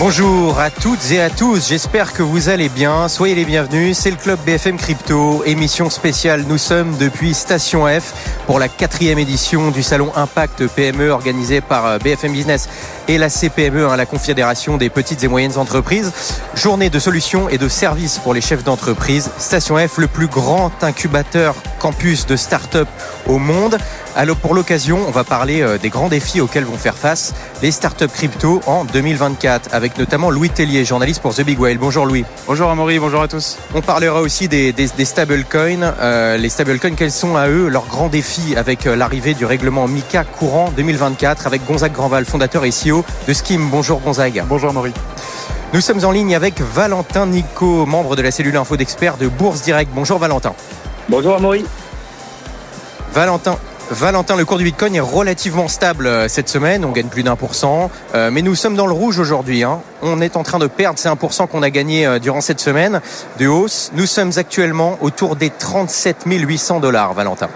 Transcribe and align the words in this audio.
Bonjour 0.00 0.58
à 0.58 0.70
toutes 0.70 1.12
et 1.12 1.20
à 1.20 1.30
tous, 1.30 1.68
j'espère 1.68 2.12
que 2.12 2.22
vous 2.22 2.48
allez 2.48 2.68
bien. 2.68 3.08
Soyez 3.08 3.36
les 3.36 3.44
bienvenus, 3.44 3.96
c'est 3.96 4.10
le 4.10 4.16
club 4.16 4.40
BFM 4.44 4.76
Crypto, 4.76 5.44
émission 5.46 5.88
spéciale. 5.88 6.44
Nous 6.48 6.58
sommes 6.58 6.96
depuis 6.98 7.32
Station 7.32 7.86
F 7.86 8.12
pour 8.46 8.58
la 8.58 8.68
quatrième 8.68 9.20
édition 9.20 9.70
du 9.70 9.84
salon 9.84 10.10
Impact 10.16 10.66
PME 10.66 11.10
organisé 11.10 11.60
par 11.60 11.86
euh, 11.86 11.98
BFM 11.98 12.32
Business 12.32 12.68
et 13.06 13.18
la 13.18 13.28
CPME, 13.28 13.86
hein, 13.86 13.96
la 13.96 14.04
Confédération 14.04 14.76
des 14.76 14.90
petites 14.90 15.22
et 15.22 15.28
moyennes 15.28 15.56
entreprises. 15.58 16.12
Journée 16.54 16.90
de 16.90 16.98
solutions 16.98 17.48
et 17.48 17.56
de 17.56 17.68
services 17.68 18.18
pour 18.18 18.34
les 18.34 18.40
chefs 18.40 18.64
d'entreprise. 18.64 19.30
Station 19.38 19.76
F, 19.76 19.98
le 19.98 20.08
plus 20.08 20.26
grand 20.26 20.72
incubateur 20.82 21.54
campus 21.78 22.26
de 22.26 22.34
start-up 22.34 22.88
au 23.26 23.38
monde. 23.38 23.78
Alors 24.16 24.36
pour 24.36 24.54
l'occasion, 24.54 25.00
on 25.06 25.10
va 25.10 25.24
parler 25.24 25.62
euh, 25.62 25.78
des 25.78 25.88
grands 25.88 26.08
défis 26.08 26.40
auxquels 26.40 26.64
vont 26.64 26.76
faire 26.76 26.96
face 26.96 27.34
les 27.62 27.70
startups 27.70 28.06
crypto 28.08 28.60
en 28.66 28.84
2024, 28.84 29.70
avec 29.72 29.98
notamment 29.98 30.30
Louis 30.30 30.50
Tellier, 30.50 30.84
journaliste 30.84 31.20
pour 31.20 31.34
The 31.34 31.42
Big 31.42 31.58
Whale. 31.58 31.78
Bonjour 31.78 32.06
Louis. 32.06 32.24
Bonjour 32.46 32.70
Amaury, 32.70 32.98
bonjour 32.98 33.22
à 33.22 33.28
tous. 33.28 33.58
On 33.74 33.80
parlera 33.80 34.20
aussi 34.20 34.48
des, 34.48 34.72
des, 34.72 34.88
des 34.88 35.04
stablecoins. 35.04 35.94
Euh, 36.00 36.36
les 36.36 36.48
stablecoins, 36.48 36.94
quels 36.94 37.10
sont 37.10 37.36
à 37.36 37.48
eux 37.48 37.68
leurs 37.68 37.86
grands 37.86 38.08
défis 38.08 38.54
avec 38.56 38.86
euh, 38.86 38.96
l'arrivée 38.96 39.34
du 39.34 39.44
règlement 39.44 39.88
MICA 39.88 40.24
courant 40.24 40.72
2024 40.76 41.46
avec 41.46 41.64
Gonzague 41.66 41.92
Grandval, 41.92 42.24
fondateur 42.24 42.64
et 42.64 42.70
CEO 42.70 43.04
de 43.26 43.32
Skim. 43.32 43.68
Bonjour 43.70 44.00
Gonzague. 44.00 44.44
Bonjour 44.48 44.70
Amaury. 44.70 44.92
Nous 45.72 45.80
sommes 45.80 46.04
en 46.04 46.12
ligne 46.12 46.36
avec 46.36 46.60
Valentin 46.60 47.26
Nico, 47.26 47.84
membre 47.84 48.14
de 48.14 48.22
la 48.22 48.30
cellule 48.30 48.56
info 48.56 48.76
d'experts 48.76 49.16
de 49.16 49.26
Bourse 49.26 49.62
Direct. 49.62 49.90
Bonjour 49.92 50.18
Valentin. 50.18 50.54
Bonjour 51.08 51.34
Amaury. 51.34 51.64
Valentin, 53.14 53.54
Valentin, 53.92 54.36
le 54.36 54.44
cours 54.44 54.58
du 54.58 54.64
Bitcoin 54.64 54.92
est 54.96 55.00
relativement 55.00 55.68
stable 55.68 56.08
euh, 56.08 56.26
cette 56.26 56.48
semaine, 56.48 56.84
on 56.84 56.90
gagne 56.90 57.08
plus 57.08 57.22
d'un 57.22 57.36
pour 57.36 57.54
cent, 57.54 57.88
euh, 58.12 58.28
mais 58.32 58.42
nous 58.42 58.56
sommes 58.56 58.74
dans 58.74 58.88
le 58.88 58.92
rouge 58.92 59.20
aujourd'hui. 59.20 59.62
Hein. 59.62 59.82
On 60.02 60.20
est 60.20 60.36
en 60.36 60.42
train 60.42 60.58
de 60.58 60.66
perdre 60.66 60.98
ces 60.98 61.08
1% 61.08 61.46
qu'on 61.46 61.62
a 61.62 61.70
gagné 61.70 62.08
euh, 62.08 62.18
durant 62.18 62.40
cette 62.40 62.58
semaine 62.58 63.00
de 63.38 63.46
hausse. 63.46 63.92
Nous 63.94 64.06
sommes 64.06 64.32
actuellement 64.36 64.98
autour 65.00 65.36
des 65.36 65.50
37 65.50 66.24
800 66.26 66.80
dollars, 66.80 67.14
Valentin. 67.14 67.46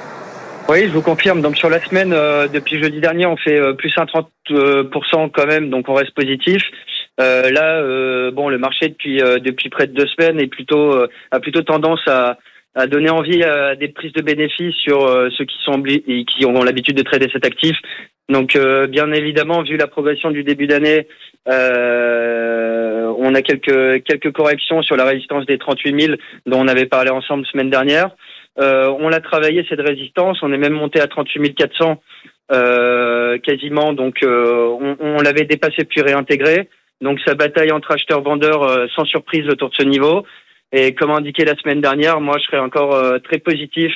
Oui, 0.68 0.86
je 0.86 0.92
vous 0.92 1.02
confirme. 1.02 1.40
Donc 1.40 1.56
sur 1.56 1.70
la 1.70 1.84
semaine, 1.84 2.10
depuis 2.10 2.80
jeudi 2.80 3.00
dernier, 3.00 3.26
on 3.26 3.36
fait 3.36 3.58
plus 3.78 3.92
un 3.96 4.04
30% 4.04 5.30
quand 5.32 5.46
même, 5.46 5.70
donc 5.70 5.88
on 5.88 5.94
reste 5.94 6.14
positif. 6.14 6.62
là, 7.18 8.30
bon, 8.30 8.48
le 8.48 8.58
marché 8.58 8.90
depuis 8.90 9.16
depuis 9.16 9.70
près 9.70 9.88
de 9.88 9.94
deux 9.94 10.06
semaines 10.06 10.38
est 10.38 10.46
plutôt 10.46 10.94
a 11.32 11.40
plutôt 11.40 11.62
tendance 11.62 12.06
à 12.06 12.36
à 12.74 12.86
donner 12.86 13.10
envie 13.10 13.42
à 13.42 13.74
des 13.74 13.88
prises 13.88 14.12
de 14.12 14.22
bénéfices 14.22 14.74
sur 14.76 15.04
euh, 15.04 15.28
ceux 15.36 15.44
qui 15.44 15.56
sont 15.64 15.82
qui 15.82 16.46
ont 16.46 16.62
l'habitude 16.62 16.96
de 16.96 17.02
trader 17.02 17.28
cet 17.32 17.44
actif. 17.44 17.76
Donc, 18.28 18.56
euh, 18.56 18.86
bien 18.86 19.10
évidemment, 19.12 19.62
vu 19.62 19.76
la 19.76 19.86
progression 19.86 20.30
du 20.30 20.44
début 20.44 20.66
d'année, 20.66 21.08
euh, 21.48 23.12
on 23.18 23.34
a 23.34 23.42
quelques 23.42 24.04
quelques 24.04 24.32
corrections 24.32 24.82
sur 24.82 24.96
la 24.96 25.04
résistance 25.04 25.46
des 25.46 25.58
38 25.58 26.00
000 26.00 26.16
dont 26.46 26.60
on 26.60 26.68
avait 26.68 26.86
parlé 26.86 27.10
ensemble 27.10 27.46
semaine 27.46 27.70
dernière. 27.70 28.10
on 28.58 29.08
l'a 29.08 29.20
travaillé 29.20 29.64
cette 29.68 29.80
résistance, 29.80 30.38
on 30.42 30.52
est 30.52 30.58
même 30.58 30.74
monté 30.74 31.00
à 31.00 31.06
38 31.06 31.54
400 31.54 32.02
quasiment, 33.42 33.92
donc 33.92 34.18
on, 34.22 34.96
on 35.00 35.22
l'avait 35.22 35.44
dépassé 35.44 35.84
puis 35.84 36.02
réintégré. 36.02 36.68
Donc 37.00 37.18
sa 37.24 37.34
bataille 37.34 37.72
entre 37.72 37.92
acheteurs-vendeurs 37.92 38.88
sans 38.94 39.04
surprise 39.04 39.48
autour 39.48 39.70
de 39.70 39.74
ce 39.74 39.84
niveau. 39.84 40.24
Et 40.72 40.94
comme 40.94 41.10
indiqué 41.10 41.44
la 41.44 41.56
semaine 41.56 41.80
dernière, 41.80 42.20
moi, 42.20 42.36
je 42.38 42.44
serais 42.44 42.58
encore 42.58 42.94
euh, 42.94 43.18
très 43.18 43.38
positif, 43.38 43.92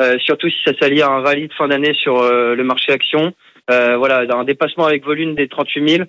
euh, 0.00 0.16
surtout 0.20 0.48
si 0.48 0.56
ça 0.64 0.72
s'allie 0.80 1.02
à 1.02 1.10
un 1.10 1.20
rallye 1.20 1.48
de 1.48 1.52
fin 1.52 1.68
d'année 1.68 1.94
sur 1.94 2.18
euh, 2.18 2.54
le 2.54 2.64
marché 2.64 2.92
action. 2.92 3.32
voilà, 3.68 4.24
un 4.34 4.44
dépassement 4.44 4.86
avec 4.86 5.04
volume 5.04 5.34
des 5.34 5.48
38 5.48 5.88
000 5.88 6.04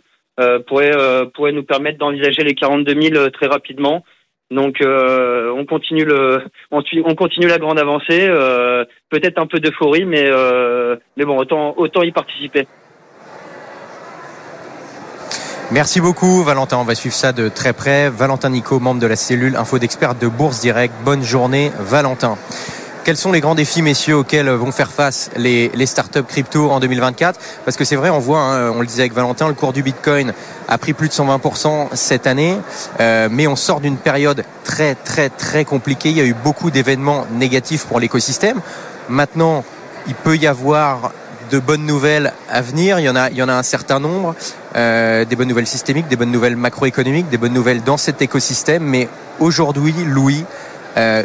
pourrait 0.68 0.92
pourrait 1.34 1.54
nous 1.54 1.64
permettre 1.64 1.98
d'envisager 1.98 2.44
les 2.44 2.56
42 2.56 3.02
000 3.02 3.30
très 3.30 3.48
rapidement. 3.48 4.04
Donc 4.52 4.82
on 4.82 5.66
continue 5.66 6.04
le 6.04 6.42
on, 6.72 6.84
on, 7.06 7.16
continue 7.16 7.48
la 7.48 7.58
grande 7.58 7.80
avancée, 7.80 8.28
peut-être 9.10 9.40
un 9.40 9.48
peu 9.48 9.60
d'euphorie, 9.60 10.04
mais 10.04 10.30
mais 11.16 11.24
bon 11.24 11.38
autant 11.38 11.74
autant 11.78 12.04
y 12.04 12.12
participer. 12.12 12.68
Merci 15.72 16.00
beaucoup 16.00 16.44
Valentin, 16.44 16.78
on 16.78 16.84
va 16.84 16.94
suivre 16.94 17.16
ça 17.16 17.32
de 17.32 17.50
très 17.50 17.74
près. 17.74 18.10
Valentin 18.10 18.50
Nico, 18.52 18.80
membre 18.80 19.02
de 19.02 19.08
la 19.08 19.16
cellule 19.16 19.56
info 19.56 19.80
d'experts 19.80 20.14
de 20.14 20.28
Bourse 20.28 20.60
Direct. 20.60 20.94
Bonne 21.04 21.24
journée 21.24 21.72
Valentin. 21.80 22.38
Quels 23.04 23.18
sont 23.18 23.32
les 23.32 23.40
grands 23.40 23.56
défis, 23.56 23.82
messieurs, 23.82 24.18
auxquels 24.18 24.48
vont 24.50 24.72
faire 24.72 24.92
face 24.92 25.32
les, 25.36 25.72
startups 25.88 26.24
crypto 26.24 26.70
en 26.70 26.80
2024 26.80 27.40
Parce 27.66 27.78
que 27.78 27.84
c'est 27.84 27.96
vrai, 27.96 28.12
on 28.12 28.20
voit, 28.20 28.40
hein, 28.40 28.72
on 28.76 28.82
le 28.82 28.86
disait 28.86 29.02
avec 29.02 29.14
Valentin, 29.14 29.48
le 29.48 29.56
cours 29.56 29.74
du 29.74 29.82
Bitcoin 29.82 30.34
a 30.68 30.78
pris 30.78 30.94
plus 30.94 31.08
de 31.08 31.14
120% 31.14 31.90
cette 31.94 32.28
année, 32.28 32.58
euh, 33.00 33.28
mais 33.32 33.48
on 33.48 33.56
sort 33.56 33.80
d'une 33.80 33.98
période 33.98 34.44
très 34.64 34.94
très 34.94 35.30
très 35.30 35.66
compliquée. 35.66 36.10
Il 36.10 36.18
y 36.18 36.22
a 36.22 36.26
eu 36.26 36.36
beaucoup 36.36 36.70
d'événements 36.70 37.26
négatifs 37.32 37.86
pour 37.86 38.00
l'écosystème. 38.00 38.62
Maintenant, 39.10 39.64
il 40.08 40.14
peut 40.14 40.38
y 40.38 40.46
avoir 40.46 41.12
de 41.52 41.60
bonnes 41.60 41.86
nouvelles 41.86 42.34
à 42.50 42.62
venir. 42.62 43.00
Il 43.00 43.06
y 43.06 43.10
en 43.10 43.16
a, 43.16 43.54
un 43.54 43.64
certain 43.64 44.00
nombre. 44.00 44.36
Euh, 44.76 45.26
des 45.26 45.36
bonnes 45.36 45.48
nouvelles 45.48 45.68
systémiques, 45.68 46.08
des 46.08 46.16
bonnes 46.16 46.32
nouvelles 46.32 46.56
macroéconomiques, 46.56 47.30
des 47.30 47.38
bonnes 47.38 47.54
nouvelles 47.54 47.84
dans 47.84 47.98
cet 47.98 48.22
écosystème. 48.22 48.84
Mais 48.84 49.08
aujourd'hui, 49.40 49.94
Louis, 50.06 50.46
euh, 50.98 51.24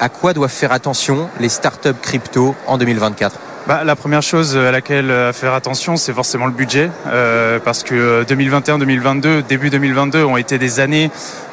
à 0.00 0.08
quoi 0.08 0.32
doivent 0.32 0.50
faire 0.50 0.72
attention 0.72 1.28
les 1.40 1.48
startups 1.48 2.00
crypto 2.00 2.54
en 2.66 2.78
2024 2.78 3.38
bah, 3.66 3.82
la 3.82 3.96
première 3.96 4.22
chose 4.22 4.56
à 4.56 4.70
laquelle 4.70 5.10
à 5.10 5.32
faire 5.32 5.52
attention, 5.52 5.96
c'est 5.96 6.12
forcément 6.12 6.46
le 6.46 6.52
budget, 6.52 6.88
euh, 7.08 7.58
parce 7.58 7.82
que 7.82 8.22
2021-2022, 8.22 9.42
début 9.42 9.70
2022, 9.70 10.22
ont 10.22 10.36
été 10.36 10.56
des 10.56 10.78
années 10.78 11.10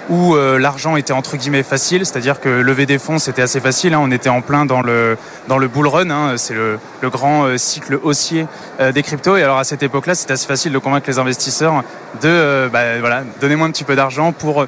où 0.10 0.36
euh, 0.36 0.58
l'argent 0.58 0.96
était 0.96 1.14
entre 1.14 1.38
guillemets 1.38 1.64
facile, 1.64 2.06
c'est-à-dire 2.06 2.40
que 2.40 2.50
lever 2.50 2.86
des 2.86 3.00
fonds 3.00 3.20
c'était 3.20 3.42
assez 3.42 3.60
facile. 3.60 3.94
Hein, 3.94 4.00
on 4.02 4.12
était 4.12 4.30
en 4.30 4.42
plein 4.42 4.66
dans 4.66 4.82
le 4.82 5.18
dans 5.48 5.58
le 5.58 5.68
bull 5.68 5.88
run, 5.88 6.10
hein, 6.10 6.34
c'est 6.38 6.54
le, 6.54 6.80
le, 7.02 7.10
grand 7.10 7.46
euh, 7.46 7.58
cycle 7.58 8.00
haussier 8.02 8.48
euh, 8.80 8.92
des 8.92 9.04
cryptos. 9.04 9.38
Et 9.38 9.44
alors 9.44 9.58
à 9.58 9.64
cette 9.64 9.84
époque-là, 9.84 10.16
c'était 10.16 10.34
assez 10.34 10.48
facile 10.48 10.74
de 10.74 10.78
convaincre 10.78 11.10
les 11.10 11.20
investisseurs 11.20 11.84
de 12.22 12.70
bah, 12.72 13.00
voilà, 13.00 13.24
donnez-moi 13.42 13.68
un 13.68 13.72
petit 13.72 13.84
peu 13.84 13.96
d'argent 13.96 14.32
pour 14.32 14.68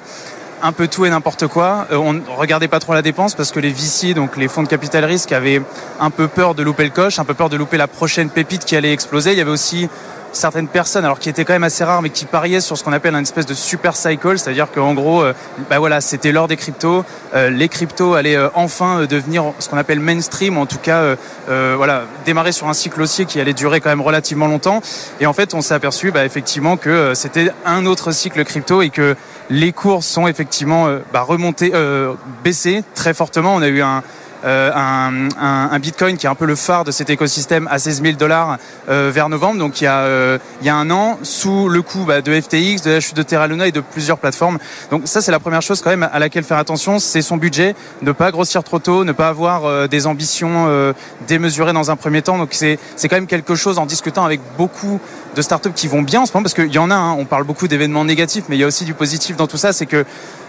un 0.61 0.71
peu 0.71 0.87
tout 0.87 1.05
et 1.05 1.09
n'importe 1.09 1.47
quoi. 1.47 1.87
Euh, 1.91 1.95
on 1.95 2.21
regardait 2.35 2.67
pas 2.67 2.79
trop 2.79 2.93
la 2.93 3.01
dépense 3.01 3.35
parce 3.35 3.51
que 3.51 3.59
les 3.59 3.71
VC, 3.71 4.13
donc 4.13 4.37
les 4.37 4.47
fonds 4.47 4.63
de 4.63 4.67
capital 4.67 5.05
risque, 5.05 5.31
avaient 5.31 5.61
un 5.99 6.09
peu 6.09 6.27
peur 6.27 6.55
de 6.55 6.63
louper 6.63 6.83
le 6.83 6.89
coche, 6.89 7.19
un 7.19 7.25
peu 7.25 7.33
peur 7.33 7.49
de 7.49 7.57
louper 7.57 7.77
la 7.77 7.87
prochaine 7.87 8.29
pépite 8.29 8.65
qui 8.65 8.75
allait 8.75 8.93
exploser. 8.93 9.31
Il 9.31 9.37
y 9.37 9.41
avait 9.41 9.51
aussi 9.51 9.89
certaines 10.35 10.67
personnes, 10.67 11.05
alors 11.05 11.19
qui 11.19 11.29
étaient 11.29 11.45
quand 11.45 11.53
même 11.53 11.63
assez 11.63 11.83
rares, 11.83 12.01
mais 12.01 12.09
qui 12.09 12.25
pariaient 12.25 12.61
sur 12.61 12.77
ce 12.77 12.83
qu'on 12.83 12.93
appelle 12.93 13.15
un 13.15 13.21
espèce 13.21 13.45
de 13.45 13.53
super 13.53 13.95
cycle, 13.95 14.37
c'est-à-dire 14.37 14.71
qu'en 14.71 14.93
gros, 14.93 15.23
euh, 15.23 15.33
bah 15.69 15.79
voilà, 15.79 16.01
c'était 16.01 16.31
l'heure 16.31 16.47
des 16.47 16.57
cryptos. 16.57 17.03
Euh, 17.33 17.49
les 17.49 17.69
cryptos 17.69 18.13
allaient 18.13 18.37
enfin 18.53 19.05
devenir 19.05 19.53
ce 19.59 19.69
qu'on 19.69 19.77
appelle 19.77 19.99
mainstream, 19.99 20.57
en 20.57 20.65
tout 20.65 20.79
cas, 20.79 21.15
voilà, 21.47 22.03
démarrer 22.25 22.51
sur 22.51 22.67
un 22.67 22.73
cycle 22.73 23.01
haussier 23.01 23.25
qui 23.25 23.39
allait 23.39 23.53
durer 23.53 23.81
quand 23.81 23.89
même 23.89 24.01
relativement 24.01 24.47
longtemps. 24.47 24.81
Et 25.19 25.25
en 25.25 25.33
fait, 25.33 25.53
on 25.53 25.61
s'est 25.61 25.73
aperçu, 25.73 26.11
bah, 26.11 26.25
effectivement, 26.25 26.77
que 26.77 27.13
c'était 27.13 27.51
un 27.65 27.85
autre 27.85 28.11
cycle 28.11 28.43
crypto 28.43 28.81
et 28.81 28.89
que 28.89 29.15
les 29.49 29.71
cours 29.71 30.03
sont 30.03 30.27
effectivement 30.27 30.87
euh, 30.87 30.99
bah, 31.13 31.21
remontés, 31.21 31.71
euh, 31.73 32.13
baissés 32.43 32.83
très 32.93 33.13
fortement. 33.13 33.55
On 33.55 33.61
a 33.61 33.67
eu 33.67 33.81
un, 33.81 34.03
euh, 34.45 34.71
un, 34.75 35.29
un, 35.39 35.69
un, 35.71 35.79
Bitcoin 35.79 36.17
qui 36.17 36.27
est 36.27 36.29
un 36.29 36.35
peu 36.35 36.45
le 36.45 36.55
phare 36.55 36.83
de 36.83 36.91
cet 36.91 37.09
écosystème 37.09 37.67
à 37.71 37.79
16 37.79 38.03
000 38.03 38.13
dollars 38.15 38.57
euh, 38.89 39.11
vers 39.13 39.27
novembre, 39.27 39.59
donc 39.59 39.81
il 39.81 39.85
y, 39.85 39.87
a, 39.87 40.01
euh, 40.01 40.37
il 40.61 40.67
y 40.67 40.69
a 40.69 40.75
un 40.75 40.91
an, 40.91 41.17
sous 41.23 41.67
le 41.67 41.81
coup 41.81 42.05
bah, 42.05 42.21
de 42.21 42.39
FTX, 42.39 42.83
de 42.83 42.91
la 42.91 42.99
chute 42.99 43.15
de 43.15 43.23
Terra 43.23 43.47
Luna 43.47 43.67
et 43.67 43.71
de 43.71 43.79
plusieurs 43.79 44.19
plateformes. 44.19 44.59
Donc 44.91 45.03
ça, 45.05 45.21
c'est 45.21 45.31
la 45.31 45.39
première 45.39 45.61
chose 45.61 45.81
quand 45.81 45.89
même 45.89 46.07
à 46.11 46.19
laquelle 46.19 46.43
faire 46.43 46.57
attention, 46.57 46.99
c'est 46.99 47.21
son 47.21 47.37
budget, 47.37 47.75
ne 48.01 48.11
pas 48.11 48.31
grossir 48.31 48.63
trop 48.63 48.79
tôt, 48.79 49.03
ne 49.03 49.13
pas 49.13 49.29
avoir 49.29 49.89
des 49.89 50.07
ambitions 50.07 50.93
démesurées 51.27 51.73
dans 51.73 51.89
un 51.91 51.95
premier 51.95 52.21
temps. 52.21 52.37
Donc 52.37 52.49
c'est 52.53 52.77
quand 53.03 53.15
même 53.15 53.27
quelque 53.27 53.55
chose 53.55 53.79
en 53.79 53.85
discutant 53.85 54.25
avec 54.25 54.39
beaucoup 54.57 54.99
de 55.35 55.41
startups 55.41 55.73
qui 55.75 55.87
vont 55.87 56.01
bien 56.01 56.21
en 56.21 56.25
ce 56.25 56.33
moment, 56.33 56.43
parce 56.43 56.53
qu'il 56.53 56.73
y 56.73 56.77
en 56.77 56.91
a, 56.91 56.95
hein, 56.95 57.15
on 57.17 57.25
parle 57.25 57.43
beaucoup 57.43 57.67
d'événements 57.67 58.05
négatifs, 58.05 58.45
mais 58.49 58.55
il 58.55 58.59
y 58.59 58.63
a 58.63 58.67
aussi 58.67 58.85
du 58.85 58.93
positif 58.93 59.35
dans 59.35 59.47
tout 59.47 59.57
ça, 59.57 59.73
c'est 59.73 59.85
que 59.85 60.05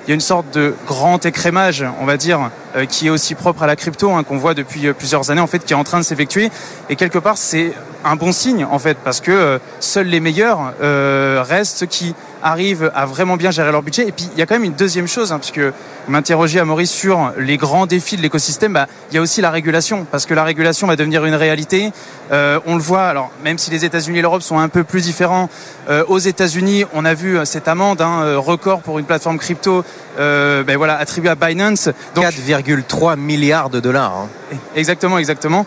il 0.06 0.11
y 0.11 0.12
a 0.12 0.14
une 0.14 0.20
sorte 0.20 0.55
de 0.55 0.75
grand 0.87 1.26
écrémage, 1.26 1.85
on 2.00 2.05
va 2.05 2.17
dire, 2.17 2.50
euh, 2.76 2.87
qui 2.87 3.08
est 3.08 3.11
aussi 3.11 3.35
propre 3.35 3.64
à 3.64 3.67
la 3.67 3.75
crypto, 3.75 4.12
hein, 4.12 4.23
qu'on 4.23 4.37
voit 4.37 4.55
depuis 4.55 4.87
euh, 4.87 4.93
plusieurs 4.93 5.31
années, 5.31 5.41
en 5.41 5.49
fait, 5.49 5.64
qui 5.64 5.73
est 5.73 5.76
en 5.76 5.82
train 5.82 5.99
de 5.99 6.05
s'effectuer. 6.05 6.50
Et 6.88 6.94
quelque 6.94 7.19
part, 7.19 7.37
c'est 7.37 7.73
un 8.06 8.17
bon 8.17 8.32
signe 8.32 8.64
en 8.64 8.79
fait 8.79 8.97
parce 9.03 9.20
que 9.20 9.31
euh, 9.31 9.58
seuls 9.81 10.06
les 10.06 10.20
meilleurs 10.20 10.73
euh, 10.82 11.43
restent 11.47 11.79
ceux 11.79 11.87
qui 11.87 12.14
arrivent 12.43 12.91
à 12.94 13.06
vraiment 13.06 13.37
bien 13.37 13.50
gérer 13.50 13.73
leur 13.73 13.82
budget. 13.82 14.06
Et 14.08 14.12
puis 14.12 14.29
il 14.32 14.38
y 14.38 14.43
a 14.43 14.47
quand 14.47 14.55
même 14.55 14.64
une 14.64 14.75
deuxième 14.75 15.08
chose, 15.08 15.32
hein, 15.32 15.38
puisque 15.38 15.58
vous 15.58 15.73
m'interrogez 16.12 16.61
à 16.61 16.64
Maurice 16.64 16.91
sur 16.91 17.32
les 17.38 17.56
grands 17.56 17.87
défis 17.87 18.17
de 18.17 18.23
l'écosystème. 18.23 18.73
Bah, 18.73 18.87
il 19.11 19.17
y 19.17 19.19
a 19.19 19.20
aussi 19.20 19.41
la 19.41 19.50
régulation, 19.50 20.06
parce 20.11 20.26
que 20.26 20.35
la 20.35 20.44
régulation 20.44 20.87
va 20.87 20.97
devenir 20.97 21.25
une 21.25 21.35
réalité. 21.35 21.93
Euh, 22.32 22.61
on 22.67 22.76
le 22.76 22.82
voit. 22.82 23.05
Alors 23.05 23.31
même 23.43 23.58
si 23.58 23.70
les 23.70 23.85
États-Unis 23.85 24.19
et 24.19 24.23
l'Europe 24.23 24.43
sont 24.43 24.58
un 24.58 24.69
peu 24.69 24.85
plus 24.85 25.03
différents, 25.03 25.49
euh, 25.88 26.05
aux 26.08 26.19
États-Unis, 26.19 26.85
on 26.94 27.05
a 27.05 27.14
vu 27.14 27.38
cette 27.44 27.69
amende 27.69 28.00
hein, 28.00 28.37
record 28.37 28.81
pour 28.81 28.99
une 28.99 29.06
plateforme 29.06 29.38
crypto, 29.38 29.85
ben 30.17 30.76
voilà, 30.76 30.97
attribuée 30.97 31.31
à 31.31 31.35
Binance. 31.35 31.88
4,3 32.14 33.19
milliards 33.19 33.70
de 33.70 33.81
dollars. 33.81 34.14
Hein. 34.17 34.56
Exactement, 34.75 35.19
exactement. 35.19 35.67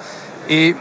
Et 0.50 0.76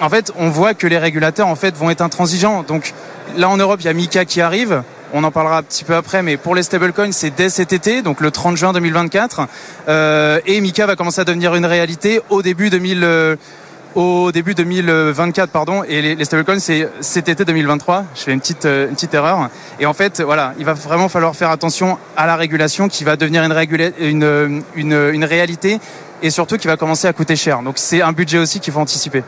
en 0.00 0.10
fait, 0.10 0.32
on 0.36 0.48
voit 0.48 0.74
que 0.74 0.86
les 0.86 0.98
régulateurs 0.98 1.48
en 1.48 1.56
fait 1.56 1.76
vont 1.76 1.90
être 1.90 2.02
intransigeants. 2.02 2.62
Donc 2.62 2.94
là 3.36 3.48
en 3.48 3.56
Europe, 3.56 3.80
il 3.80 3.86
y 3.86 3.88
a 3.88 3.92
Mika 3.92 4.24
qui 4.24 4.40
arrive. 4.40 4.82
On 5.12 5.22
en 5.22 5.30
parlera 5.30 5.58
un 5.58 5.62
petit 5.62 5.84
peu 5.84 5.94
après, 5.94 6.22
mais 6.22 6.36
pour 6.36 6.56
les 6.56 6.64
stablecoins, 6.64 7.12
c'est 7.12 7.30
dès 7.30 7.48
cet 7.48 7.72
été, 7.72 8.02
donc 8.02 8.20
le 8.20 8.32
30 8.32 8.56
juin 8.56 8.72
2024. 8.72 9.46
Euh, 9.88 10.40
et 10.44 10.60
Mika 10.60 10.86
va 10.86 10.96
commencer 10.96 11.20
à 11.20 11.24
devenir 11.24 11.54
une 11.54 11.66
réalité 11.66 12.20
au 12.30 12.42
début 12.42 12.70
2000. 12.70 13.04
Euh, 13.04 13.36
2024 13.96 15.50
pardon 15.50 15.84
et 15.84 16.16
les, 16.16 16.24
stablecoins 16.24 16.58
c'est 16.58 16.88
cet 17.00 17.28
été 17.28 17.44
2023 17.44 18.06
je 18.16 18.22
fais 18.22 18.32
une 18.32 18.40
petite 18.40 18.64
euh, 18.64 18.88
une 18.88 18.96
erreur 19.12 19.48
et 19.78 19.86
en 19.86 19.92
fait 19.92 20.20
voilà 20.20 20.52
il 20.58 20.64
va 20.64 20.72
vraiment 20.72 21.08
falloir 21.08 21.36
faire 21.36 21.50
attention 21.50 21.96
à 22.16 22.26
la 22.26 22.34
régulation 22.34 22.88
qui 22.88 23.04
va 23.04 23.14
devenir 23.14 23.44
une, 23.44 24.64
une 24.74 25.24
réalité 25.24 25.78
et 26.22 26.30
surtout 26.30 26.56
qui 26.56 26.66
va 26.66 26.76
commencer 26.76 27.06
à 27.06 27.12
coûter 27.12 27.36
cher 27.36 27.62
donc 27.62 27.74
c'est 27.78 28.02
un 28.02 28.10
budget 28.10 28.38
aussi 28.38 28.58
qu'il 28.58 28.72
faut 28.72 28.80
anticiper 28.80 29.22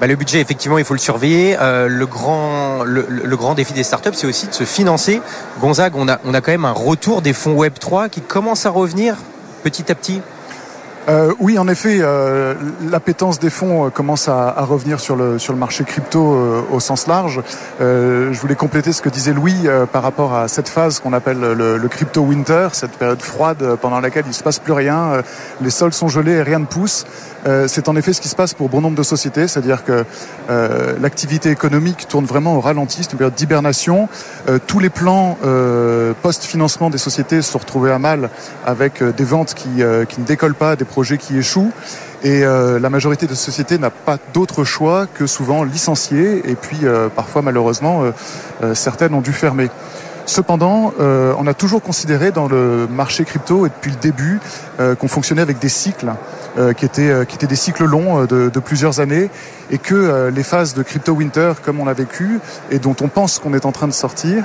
bah, 0.00 0.06
le 0.06 0.16
budget, 0.16 0.40
effectivement, 0.40 0.78
il 0.78 0.84
faut 0.84 0.94
le 0.94 1.00
surveiller. 1.00 1.56
Euh, 1.60 1.88
le, 1.88 2.06
grand, 2.06 2.84
le, 2.84 3.36
grand 3.36 3.54
défi 3.54 3.72
des 3.72 3.84
startups, 3.84 4.14
c'est 4.14 4.26
aussi 4.26 4.46
de 4.46 4.54
se 4.54 4.64
financer. 4.64 5.20
Gonzague, 5.60 5.94
on 5.96 6.08
a, 6.08 6.18
on 6.24 6.34
a 6.34 6.40
quand 6.40 6.52
même 6.52 6.64
un 6.64 6.72
retour 6.72 7.22
des 7.22 7.32
fonds 7.32 7.54
Web 7.54 7.74
3 7.78 8.08
qui 8.08 8.20
commence 8.20 8.66
à 8.66 8.70
revenir 8.70 9.16
petit 9.62 9.90
à 9.90 9.94
petit. 9.94 10.20
Euh, 11.06 11.34
oui, 11.38 11.58
en 11.58 11.68
effet, 11.68 11.98
euh, 12.00 12.54
l'appétence 12.90 13.38
des 13.38 13.50
fonds 13.50 13.90
commence 13.90 14.26
à, 14.26 14.54
revenir 14.60 15.00
sur 15.00 15.16
le, 15.16 15.38
sur 15.38 15.52
le 15.52 15.58
marché 15.58 15.84
crypto 15.84 16.64
au 16.70 16.80
sens 16.80 17.06
large. 17.06 17.42
Je 17.80 18.38
voulais 18.40 18.54
compléter 18.54 18.90
ce 18.92 19.02
que 19.02 19.10
disait 19.10 19.34
Louis 19.34 19.68
par 19.92 20.02
rapport 20.02 20.34
à 20.34 20.48
cette 20.48 20.68
phase 20.68 21.00
qu'on 21.00 21.12
appelle 21.12 21.38
le, 21.38 21.76
le, 21.76 21.88
crypto 21.88 22.22
winter, 22.22 22.68
cette 22.72 22.92
période 22.92 23.20
froide 23.20 23.76
pendant 23.82 24.00
laquelle 24.00 24.24
il 24.24 24.30
ne 24.30 24.34
se 24.34 24.42
passe 24.42 24.58
plus 24.58 24.72
rien, 24.72 25.22
les 25.60 25.70
sols 25.70 25.92
sont 25.92 26.08
gelés 26.08 26.32
et 26.32 26.42
rien 26.42 26.60
ne 26.60 26.66
pousse. 26.66 27.04
C'est 27.66 27.88
en 27.88 27.96
effet 27.96 28.12
ce 28.12 28.20
qui 28.20 28.28
se 28.28 28.36
passe 28.36 28.54
pour 28.54 28.68
bon 28.68 28.80
nombre 28.80 28.96
de 28.96 29.02
sociétés, 29.02 29.48
c'est-à-dire 29.48 29.84
que 29.84 30.04
l'activité 31.00 31.50
économique 31.50 32.08
tourne 32.08 32.24
vraiment 32.24 32.56
au 32.56 32.60
ralenti, 32.60 33.02
c'est 33.02 33.12
une 33.12 33.18
période 33.18 33.34
d'hibernation. 33.34 34.08
tous 34.66 34.78
les 34.78 34.90
plans 34.90 35.36
post-financement 36.22 36.90
des 36.90 36.98
sociétés 36.98 37.42
se 37.42 37.52
sont 37.52 37.58
retrouvés 37.58 37.92
à 37.92 37.98
mal 37.98 38.30
avec 38.64 39.02
des 39.02 39.24
ventes 39.24 39.54
qui, 39.54 39.82
qui 40.08 40.20
ne 40.20 40.26
décollent 40.26 40.54
pas, 40.54 40.76
des 40.76 40.84
projets 40.84 41.18
qui 41.18 41.36
échouent. 41.36 41.72
Et 42.24 42.42
euh, 42.42 42.78
la 42.80 42.88
majorité 42.88 43.26
de 43.26 43.34
sociétés 43.34 43.76
n'a 43.76 43.90
pas 43.90 44.16
d'autre 44.32 44.64
choix 44.64 45.06
que 45.06 45.26
souvent 45.26 45.62
licencier. 45.62 46.50
Et 46.50 46.54
puis 46.54 46.78
euh, 46.82 47.10
parfois, 47.10 47.42
malheureusement, 47.42 48.02
euh, 48.62 48.74
certaines 48.74 49.12
ont 49.12 49.20
dû 49.20 49.32
fermer. 49.32 49.68
Cependant, 50.26 50.94
on 50.98 51.46
a 51.46 51.52
toujours 51.52 51.82
considéré 51.82 52.30
dans 52.30 52.48
le 52.48 52.88
marché 52.88 53.26
crypto 53.26 53.66
et 53.66 53.68
depuis 53.68 53.90
le 53.90 53.98
début 53.98 54.40
qu'on 54.98 55.06
fonctionnait 55.06 55.42
avec 55.42 55.58
des 55.58 55.68
cycles 55.68 56.14
qui 56.76 56.84
étaient 56.84 57.26
qui 57.26 57.34
étaient 57.36 57.46
des 57.46 57.56
cycles 57.56 57.84
longs 57.84 58.24
de, 58.24 58.48
de 58.48 58.60
plusieurs 58.60 59.00
années 59.00 59.30
et 59.70 59.78
que 59.78 60.30
les 60.34 60.42
phases 60.42 60.74
de 60.74 60.82
crypto 60.82 61.12
winter 61.12 61.54
comme 61.64 61.80
on 61.80 61.84
l'a 61.84 61.94
vécu 61.94 62.38
et 62.70 62.78
dont 62.78 62.96
on 63.00 63.08
pense 63.08 63.38
qu'on 63.38 63.54
est 63.54 63.66
en 63.66 63.72
train 63.72 63.88
de 63.88 63.92
sortir 63.92 64.44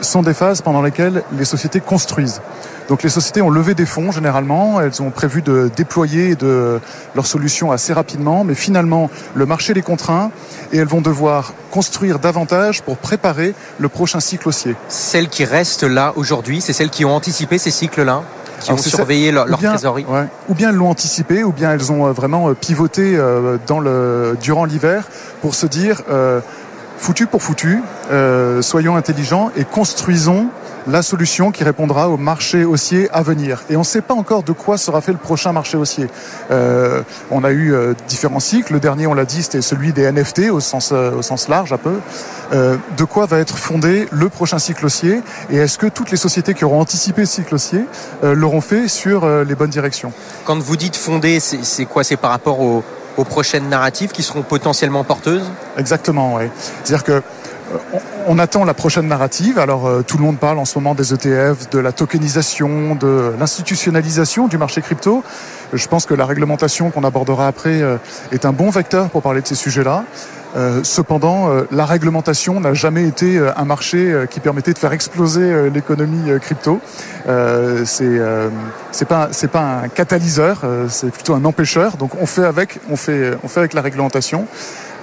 sont 0.00 0.22
des 0.22 0.34
phases 0.34 0.60
pendant 0.60 0.82
lesquelles 0.82 1.22
les 1.32 1.44
sociétés 1.44 1.80
construisent. 1.80 2.40
Donc 2.88 3.02
les 3.02 3.08
sociétés 3.08 3.40
ont 3.40 3.48
levé 3.50 3.74
des 3.74 3.86
fonds 3.86 4.12
généralement, 4.12 4.80
elles 4.80 5.00
ont 5.00 5.10
prévu 5.10 5.40
de 5.40 5.70
déployer 5.74 6.34
de 6.34 6.80
leurs 7.14 7.26
solutions 7.26 7.72
assez 7.72 7.94
rapidement, 7.94 8.44
mais 8.44 8.54
finalement 8.54 9.10
le 9.34 9.46
marché 9.46 9.72
les 9.72 9.80
contraint 9.82 10.30
et 10.72 10.78
elles 10.78 10.86
vont 10.88 11.00
devoir 11.00 11.54
construire 11.70 12.18
davantage 12.18 12.82
pour 12.82 12.98
préparer 12.98 13.54
le 13.78 13.88
prochain 13.88 14.20
cycle 14.20 14.48
haussier. 14.48 14.76
Celles 14.88 15.28
qui 15.28 15.44
restent 15.46 15.84
là 15.84 16.12
aujourd'hui, 16.16 16.60
c'est 16.60 16.74
celles 16.74 16.90
qui 16.90 17.04
ont 17.06 17.14
anticipé 17.14 17.56
ces 17.56 17.70
cycles-là? 17.70 18.22
Qui 18.64 18.72
ont 18.72 18.76
surveillé 18.78 19.30
leur, 19.30 19.46
trésorerie. 19.46 20.06
Ou 20.48 20.54
bien 20.54 20.70
elles 20.70 20.74
l'ont 20.74 20.90
anticipé, 20.90 21.44
ou 21.44 21.52
bien 21.52 21.72
elles 21.72 21.92
ont 21.92 22.06
euh, 22.06 22.12
vraiment 22.12 22.48
euh, 22.48 22.54
pivoté 22.54 23.16
euh, 23.16 23.58
dans 23.66 23.80
le, 23.80 24.36
durant 24.40 24.64
l'hiver 24.64 25.08
pour 25.40 25.54
se 25.54 25.66
dire 25.66 26.02
foutu 26.96 27.26
pour 27.26 27.42
foutu, 27.42 27.82
soyons 28.62 28.96
intelligents 28.96 29.50
et 29.56 29.64
construisons 29.64 30.46
la 30.86 31.02
solution 31.02 31.50
qui 31.50 31.64
répondra 31.64 32.08
au 32.08 32.16
marché 32.16 32.64
haussier 32.64 33.08
à 33.12 33.22
venir. 33.22 33.62
Et 33.70 33.76
on 33.76 33.80
ne 33.80 33.84
sait 33.84 34.02
pas 34.02 34.14
encore 34.14 34.42
de 34.42 34.52
quoi 34.52 34.76
sera 34.76 35.00
fait 35.00 35.12
le 35.12 35.18
prochain 35.18 35.52
marché 35.52 35.76
haussier. 35.76 36.08
Euh, 36.50 37.02
on 37.30 37.44
a 37.44 37.50
eu 37.50 37.72
euh, 37.72 37.94
différents 38.08 38.40
cycles. 38.40 38.74
Le 38.74 38.80
dernier, 38.80 39.06
on 39.06 39.14
l'a 39.14 39.24
dit, 39.24 39.42
c'était 39.42 39.62
celui 39.62 39.92
des 39.92 40.10
NFT 40.10 40.50
au 40.50 40.60
sens, 40.60 40.90
euh, 40.92 41.12
au 41.12 41.22
sens 41.22 41.48
large 41.48 41.72
un 41.72 41.78
peu. 41.78 41.98
Euh, 42.52 42.76
de 42.96 43.04
quoi 43.04 43.26
va 43.26 43.38
être 43.38 43.56
fondé 43.56 44.06
le 44.10 44.28
prochain 44.28 44.58
cycle 44.58 44.84
haussier 44.84 45.22
Et 45.50 45.56
est-ce 45.56 45.78
que 45.78 45.86
toutes 45.86 46.10
les 46.10 46.16
sociétés 46.16 46.54
qui 46.54 46.64
auront 46.64 46.80
anticipé 46.80 47.24
ce 47.24 47.36
cycle 47.36 47.54
haussier 47.54 47.84
euh, 48.22 48.34
l'auront 48.34 48.60
fait 48.60 48.88
sur 48.88 49.26
les 49.26 49.54
bonnes 49.54 49.70
directions? 49.70 50.12
Quand 50.44 50.58
vous 50.58 50.76
dites 50.76 50.96
fondé, 50.96 51.40
c'est 51.40 51.84
quoi? 51.86 52.04
C'est 52.04 52.16
par 52.16 52.30
rapport 52.30 52.60
aux, 52.60 52.84
aux 53.16 53.24
prochaines 53.24 53.68
narratives 53.68 54.10
qui 54.10 54.22
seront 54.22 54.42
potentiellement 54.42 55.04
porteuses? 55.04 55.50
Exactement, 55.78 56.34
oui. 56.34 56.44
C'est-à-dire 56.82 57.04
que 57.04 57.22
on 58.26 58.38
attend 58.38 58.64
la 58.64 58.74
prochaine 58.74 59.06
narrative. 59.06 59.58
Alors 59.58 59.86
euh, 59.86 60.02
tout 60.02 60.16
le 60.16 60.24
monde 60.24 60.38
parle 60.38 60.58
en 60.58 60.64
ce 60.64 60.78
moment 60.78 60.94
des 60.94 61.12
ETF, 61.12 61.70
de 61.70 61.78
la 61.78 61.92
tokenisation, 61.92 62.94
de 62.94 63.34
l'institutionnalisation 63.38 64.48
du 64.48 64.58
marché 64.58 64.82
crypto. 64.82 65.22
Je 65.72 65.86
pense 65.88 66.06
que 66.06 66.14
la 66.14 66.26
réglementation 66.26 66.90
qu'on 66.90 67.04
abordera 67.04 67.46
après 67.46 67.82
euh, 67.82 67.96
est 68.32 68.44
un 68.44 68.52
bon 68.52 68.70
vecteur 68.70 69.10
pour 69.10 69.22
parler 69.22 69.42
de 69.42 69.46
ces 69.46 69.54
sujets-là. 69.54 70.04
Euh, 70.56 70.84
cependant, 70.84 71.48
la 71.72 71.84
réglementation 71.84 72.60
n'a 72.60 72.74
jamais 72.74 73.08
été 73.08 73.40
un 73.56 73.64
marché 73.64 74.14
qui 74.30 74.38
permettait 74.38 74.72
de 74.72 74.78
faire 74.78 74.92
exploser 74.92 75.68
l'économie 75.68 76.30
crypto. 76.40 76.80
c'est 77.84 78.20
c'est 78.92 79.08
pas 79.08 79.80
un 79.82 79.88
catalyseur, 79.88 80.60
c'est 80.88 81.10
plutôt 81.10 81.34
un 81.34 81.44
empêcheur. 81.44 81.96
Donc 81.96 82.12
on 82.20 82.26
fait 82.26 82.44
avec, 82.44 82.78
on 82.88 82.94
fait 82.94 83.36
avec 83.56 83.72
la 83.72 83.82
réglementation. 83.82 84.46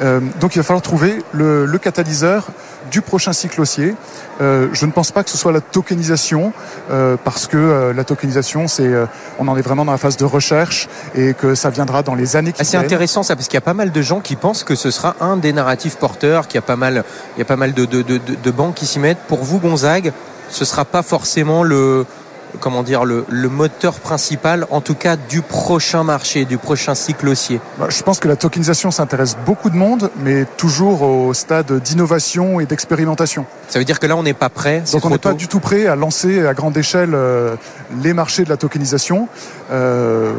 Euh, 0.02 0.20
donc 0.40 0.56
il 0.56 0.60
va 0.60 0.64
falloir 0.64 0.82
trouver 0.82 1.24
le, 1.34 1.66
le 1.66 1.78
catalyseur 1.78 2.48
du 2.90 3.02
prochain 3.02 3.34
cycle 3.34 3.62
haussier. 3.62 3.96
Euh, 4.42 4.68
je 4.74 4.86
ne 4.86 4.92
pense 4.92 5.12
pas 5.12 5.24
que 5.24 5.30
ce 5.30 5.38
soit 5.38 5.52
la 5.52 5.62
tokenisation, 5.62 6.52
euh, 6.90 7.16
parce 7.24 7.48
que 7.48 7.58
euh, 7.58 7.94
la 7.94 8.04
tokenisation, 8.04 8.68
c'est, 8.68 8.88
euh, 8.88 9.06
on 9.40 9.48
en 9.48 9.56
est 9.56 9.62
vraiment 9.62 9.86
dans 9.86 9.92
la 9.92 9.98
phase 9.98 10.18
de 10.18 10.26
recherche 10.26 10.90
et 11.16 11.34
que 11.34 11.56
ça 11.56 11.70
viendra 11.70 12.04
dans 12.04 12.16
les 12.16 12.36
années 12.36 12.52
qui 12.52 12.62
ah, 12.62 12.64
C'est 12.64 12.78
intéressant 12.78 13.24
ça, 13.24 13.36
parce 13.36 13.48
qu'il 13.48 13.56
y 13.56 13.60
a 13.60 13.62
pas 13.62 13.74
mal 13.74 13.92
de 13.92 14.02
gens 14.02 14.20
qui 14.20 14.36
pensent 14.36 14.64
que 14.64 14.76
ce 14.76 14.92
sera 14.92 15.16
un 15.22 15.38
des 15.38 15.54
narratifs 15.54 15.98
porteurs, 15.98 16.48
qu'il 16.48 16.56
y 16.56 16.60
a 16.60 16.64
pas 16.64 16.76
mal, 16.76 17.04
il 17.36 17.40
y 17.40 17.42
a 17.42 17.46
pas 17.46 17.56
mal 17.56 17.74
de, 17.74 17.86
de, 17.86 18.02
de, 18.02 18.18
de 18.18 18.52
banques 18.52 18.76
qui 18.76 18.88
s'y 18.88 19.00
mettent. 19.00 19.20
Pour 19.28 19.44
vous, 19.44 19.60
Gonzague, 19.60 20.12
ce 20.50 20.66
sera 20.66 20.86
pas 20.86 21.04
forcément 21.04 21.64
le, 21.64 22.06
comment 22.60 22.84
dire, 22.84 23.06
le, 23.06 23.26
le, 23.30 23.50
moteur 23.50 24.00
principal, 24.00 24.68
en 24.70 24.82
tout 24.82 24.96
cas, 24.96 25.16
du 25.16 25.42
prochain 25.42 26.04
marché, 26.04 26.46
du 26.46 26.58
prochain 26.58 26.96
cycle 26.96 27.28
haussier 27.30 27.60
bah, 27.80 27.88
Je 27.90 28.02
pense 28.04 28.20
que 28.20 28.28
la 28.28 28.36
tokenisation 28.36 28.92
s'intéresse 28.92 29.38
beaucoup 29.46 29.70
de 29.70 29.76
monde, 29.76 30.12
mais 30.24 30.46
toujours 30.58 31.02
au 31.02 31.34
stade 31.34 31.72
d'innovation 31.82 32.60
et 32.60 32.66
d'expérimentation. 32.66 33.46
Ça 33.70 33.80
veut 33.80 33.86
dire 33.86 34.00
que 34.00 34.08
là, 34.08 34.16
on 34.16 34.24
n'est 34.24 34.34
pas 34.34 34.50
prêt 34.50 34.84
Donc 34.92 35.06
on 35.06 35.10
n'est 35.10 35.18
pas 35.18 35.34
du 35.34 35.48
tout 35.48 35.60
prêt 35.60 35.88
à 35.88 35.96
lancer 35.96 36.46
à 36.46 36.54
grande 36.54 36.78
échelle 36.78 37.12
euh, 37.14 37.56
les 38.02 38.14
marchés 38.14 38.44
de 38.44 38.50
la 38.50 38.58
tokenisation. 38.58 39.28
Euh, 39.72 40.34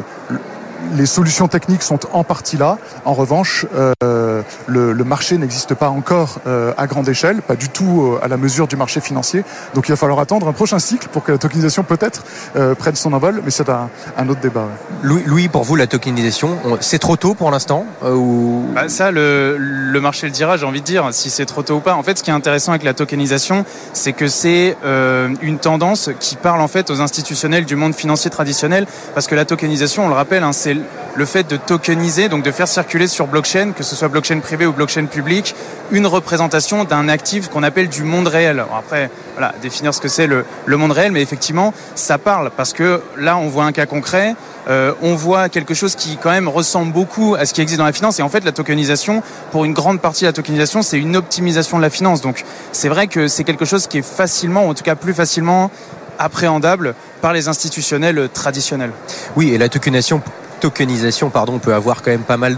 les 0.97 1.07
solutions 1.07 1.49
techniques 1.49 1.83
sont 1.83 2.01
en 2.13 2.25
partie 2.25 2.57
là. 2.57 2.79
En 3.05 3.15
revanche, 3.15 3.67
euh, 3.75 4.43
le, 4.67 4.93
le, 4.93 5.05
marché 5.05 5.39
n'existe 5.39 5.75
pas 5.75 5.89
encore 5.89 6.41
euh, 6.47 6.73
à 6.77 6.87
grande 6.87 7.09
échelle, 7.09 7.43
pas 7.43 7.57
du 7.57 7.69
tout 7.69 8.03
euh, 8.03 8.25
à 8.25 8.29
la 8.29 8.37
mesure 8.37 8.67
du 8.67 8.77
marché 8.77 9.01
financier. 9.01 9.45
Donc 9.75 9.89
il 9.89 9.93
va 9.93 9.97
falloir 9.97 10.19
attendre 10.21 10.49
un 10.49 10.53
prochain 10.53 10.79
cycle 10.79 11.09
pour 11.09 11.25
que 11.25 11.33
la 11.33 11.39
tokenisation 11.39 11.83
peut-être 11.83 12.25
euh, 12.57 12.75
prenne 12.75 12.95
son 12.95 13.13
envol, 13.13 13.43
mais 13.45 13.51
c'est 13.51 13.69
un, 13.69 13.89
un, 14.17 14.29
autre 14.29 14.41
débat. 14.41 14.67
Louis, 15.03 15.23
Louis, 15.27 15.49
pour 15.49 15.65
vous, 15.65 15.77
la 15.77 15.87
tokenisation, 15.87 16.59
c'est 16.81 16.99
trop 16.99 17.17
tôt 17.17 17.35
pour 17.35 17.51
l'instant 17.51 17.87
euh, 18.05 18.15
ou... 18.15 18.67
bah 18.75 18.89
Ça, 18.89 19.11
le, 19.11 19.57
le, 19.59 20.01
marché 20.01 20.27
le 20.27 20.33
dira, 20.33 20.57
j'ai 20.57 20.67
envie 20.67 20.81
de 20.81 20.87
dire, 20.87 21.09
si 21.13 21.31
c'est 21.31 21.47
trop 21.47 21.63
tôt 21.63 21.77
ou 21.77 21.81
pas. 21.81 21.95
En 21.95 22.03
fait, 22.03 22.19
ce 22.19 22.23
qui 22.23 22.31
est 22.31 22.35
intéressant 22.35 22.73
avec 22.73 22.85
la 22.85 22.95
tokenisation, 22.95 23.65
c'est 23.93 24.13
que 24.13 24.29
c'est 24.29 24.77
une 24.85 25.59
tendance 25.59 26.11
qui 26.21 26.37
parle 26.37 26.61
en 26.61 26.69
fait 26.69 26.91
aux 26.91 27.01
institutionnels 27.01 27.65
du 27.65 27.77
monde 27.77 27.95
financier 27.95 28.31
traditionnel, 28.31 28.87
parce 29.15 29.27
que 29.27 29.35
la 29.35 29.45
tokenisation, 29.45 30.07
on 30.07 30.09
le 30.09 30.15
rappelle, 30.15 30.43
hein, 30.43 30.53
c'est 30.53 30.72
le 31.15 31.25
fait 31.25 31.49
de 31.49 31.57
tokeniser, 31.57 32.29
donc 32.29 32.43
de 32.43 32.51
faire 32.51 32.69
circuler 32.69 33.07
sur 33.07 33.27
blockchain, 33.27 33.73
que 33.73 33.83
ce 33.83 33.95
soit 33.95 34.09
blockchain 34.09 34.41
privé 34.41 34.67
ou 34.67 34.73
blockchain 34.73 35.07
public, 35.07 35.55
une 35.91 36.07
représentation 36.07 36.85
d'un 36.85 37.09
actif 37.09 37.49
qu'on 37.49 37.63
appelle 37.63 37.89
du 37.89 38.03
monde 38.03 38.29
réel. 38.29 38.65
après, 38.77 39.11
voilà, 39.35 39.55
définir 39.61 39.93
ce 39.93 40.01
que 40.01 40.09
c'est 40.09 40.27
le, 40.27 40.45
monde 40.67 40.93
réel, 40.93 41.13
mais 41.13 41.23
effectivement, 41.23 41.75
ça 41.95 42.19
parle 42.19 42.51
parce 42.57 42.73
que 42.73 43.03
là, 43.19 43.37
on 43.37 43.49
voit 43.49 43.65
un 43.65 43.73
cas 43.73 43.87
concret, 43.87 44.35
euh, 44.69 44.93
on 45.03 45.15
voit 45.15 45.49
quelque 45.49 45.75
chose 45.75 45.97
qui 45.97 46.17
quand 46.17 46.31
même 46.31 46.49
ressemble 46.49 46.93
beaucoup 46.93 47.35
à 47.35 47.45
ce 47.45 47.53
qui 47.53 47.61
existe 47.61 47.79
dans 47.79 47.85
la 47.85 47.93
finance. 47.93 48.19
Et 48.19 48.23
en 48.23 48.29
fait, 48.29 48.45
la 48.45 48.53
tokenisation, 48.53 49.23
pour 49.51 49.65
une 49.65 49.75
grande 49.75 50.01
partie 50.01 50.23
de 50.23 50.29
la 50.29 50.33
tokenisation, 50.33 50.83
c'est 50.83 50.99
une 50.99 51.17
optimisation 51.17 51.77
de 51.77 51.83
la 51.83 51.91
finance. 51.91 52.21
Donc, 52.21 52.45
c'est 52.73 52.89
vrai 52.89 53.07
que 53.07 53.29
c'est 53.29 53.45
quelque 53.45 53.65
chose 53.65 53.87
qui 53.87 53.99
est 53.99 54.03
facilement, 54.07 54.67
ou 54.67 54.71
en 54.71 54.75
tout 54.75 54.85
cas 54.85 54.95
plus 54.95 55.15
facilement 55.15 55.71
appréhendable 56.19 56.95
par 57.21 57.33
les 57.33 57.49
institutionnels 57.49 58.29
traditionnels. 58.33 58.93
Oui, 59.37 59.51
et 59.51 59.59
la 59.59 59.69
tokenisation 59.69 60.23
tokenisation 60.63 61.29
pardon, 61.29 61.59
peut 61.59 61.75
avoir 61.75 62.03
quand 62.03 62.13
même 62.13 62.21
pas 62.21 62.37
mal 62.37 62.57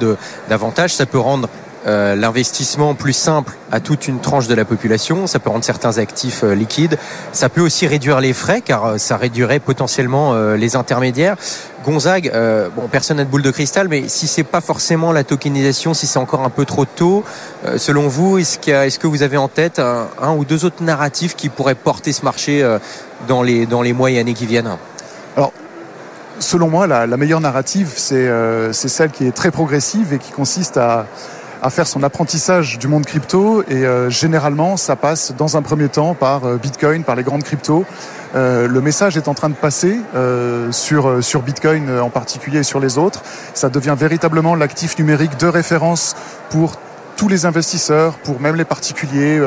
d'avantages. 0.49 0.95
Ça 0.95 1.07
peut 1.07 1.19
rendre 1.19 1.49
euh, 1.87 2.15
l'investissement 2.17 2.95
plus 2.95 3.13
simple 3.13 3.53
à 3.71 3.79
toute 3.79 4.09
une 4.09 4.19
tranche 4.19 4.47
de 4.47 4.55
la 4.55 4.65
population, 4.65 5.27
ça 5.27 5.39
peut 5.39 5.51
rendre 5.51 5.65
certains 5.65 5.99
actifs 5.99 6.43
euh, 6.43 6.55
liquides, 6.55 6.97
ça 7.33 7.51
peut 7.51 7.61
aussi 7.61 7.87
réduire 7.87 8.21
les 8.21 8.33
frais 8.33 8.63
car 8.63 8.87
euh, 8.87 8.99
ça 8.99 9.19
réduirait 9.19 9.59
potentiellement 9.59 10.35
les 10.55 10.77
intermédiaires. 10.77 11.37
Gonzague, 11.85 12.33
bon, 12.75 12.89
personne 12.91 13.19
n'a 13.19 13.25
de 13.25 13.29
boule 13.29 13.43
de 13.43 13.51
cristal, 13.51 13.89
mais 13.89 14.09
si 14.09 14.27
c'est 14.27 14.45
pas 14.45 14.63
forcément 14.63 15.13
la 15.13 15.23
tokenisation, 15.23 15.93
si 15.93 16.07
c'est 16.07 16.19
encore 16.19 16.41
un 16.41 16.49
peu 16.49 16.65
trop 16.65 16.87
tôt, 16.87 17.25
selon 17.77 18.09
vous, 18.09 18.39
est-ce, 18.39 18.59
est 18.71 18.99
que 18.99 19.07
vous 19.07 19.23
avez 19.23 19.37
en 19.37 19.49
tête 19.49 19.79
un, 19.79 20.09
un, 20.23 20.33
ou 20.33 20.47
deux 20.47 20.65
autres 20.65 20.83
narratifs 20.83 21.37
qui 21.37 21.51
pourraient 21.51 21.75
porter 21.75 22.13
ce 22.15 22.25
marché 22.25 22.67
dans 23.29 23.43
les 23.43 23.67
dans 23.67 23.83
les 23.83 23.93
mois 23.93 24.11
et 24.11 24.19
années 24.19 24.33
qui 24.33 24.47
viennent? 24.47 24.71
Alors, 25.37 25.53
selon 26.39 26.69
moi, 26.69 26.87
la, 26.87 27.07
meilleure 27.17 27.41
narrative, 27.41 27.93
c'est 27.97 28.29
celle 28.73 29.11
qui 29.11 29.27
est 29.27 29.33
très 29.33 29.51
progressive 29.51 30.13
et 30.13 30.19
qui 30.19 30.33
consiste 30.33 30.77
à, 30.77 31.07
à 31.65 31.71
faire 31.71 31.87
son 31.87 32.03
apprentissage 32.03 32.79
du 32.79 32.89
monde 32.89 33.07
crypto 33.07 33.63
et 33.63 33.87
euh, 33.87 34.11
généralement 34.11 34.77
ça 34.77 34.97
passe 34.97 35.33
dans 35.35 35.57
un 35.57 35.63
premier 35.63 35.89
temps 35.89 36.13
par 36.13 36.45
euh, 36.45 36.59
Bitcoin, 36.59 37.05
par 37.05 37.17
les 37.17 37.23
grandes 37.23 37.43
cryptos. 37.43 37.87
Euh, 38.35 38.69
le 38.69 38.81
message 38.83 39.17
est 39.17 39.29
en 39.29 39.35
train 39.35 39.49
de 39.49 39.55
passer 39.55 39.99
sur, 40.73 41.25
sur 41.25 41.41
Bitcoin 41.41 41.89
en 41.99 42.11
particulier 42.11 42.59
et 42.59 42.65
sur 42.65 42.81
les 42.81 42.99
autres. 42.99 43.23
Ça 43.55 43.71
devient 43.71 43.95
véritablement 43.97 44.55
l'actif 44.57 44.99
numérique 44.99 45.39
de 45.39 45.47
référence 45.47 46.15
pour 46.51 46.75
tous 47.17 47.29
les 47.29 47.47
investisseurs, 47.47 48.15
pour 48.19 48.41
même 48.41 48.57
les 48.57 48.65
particuliers, 48.65 49.41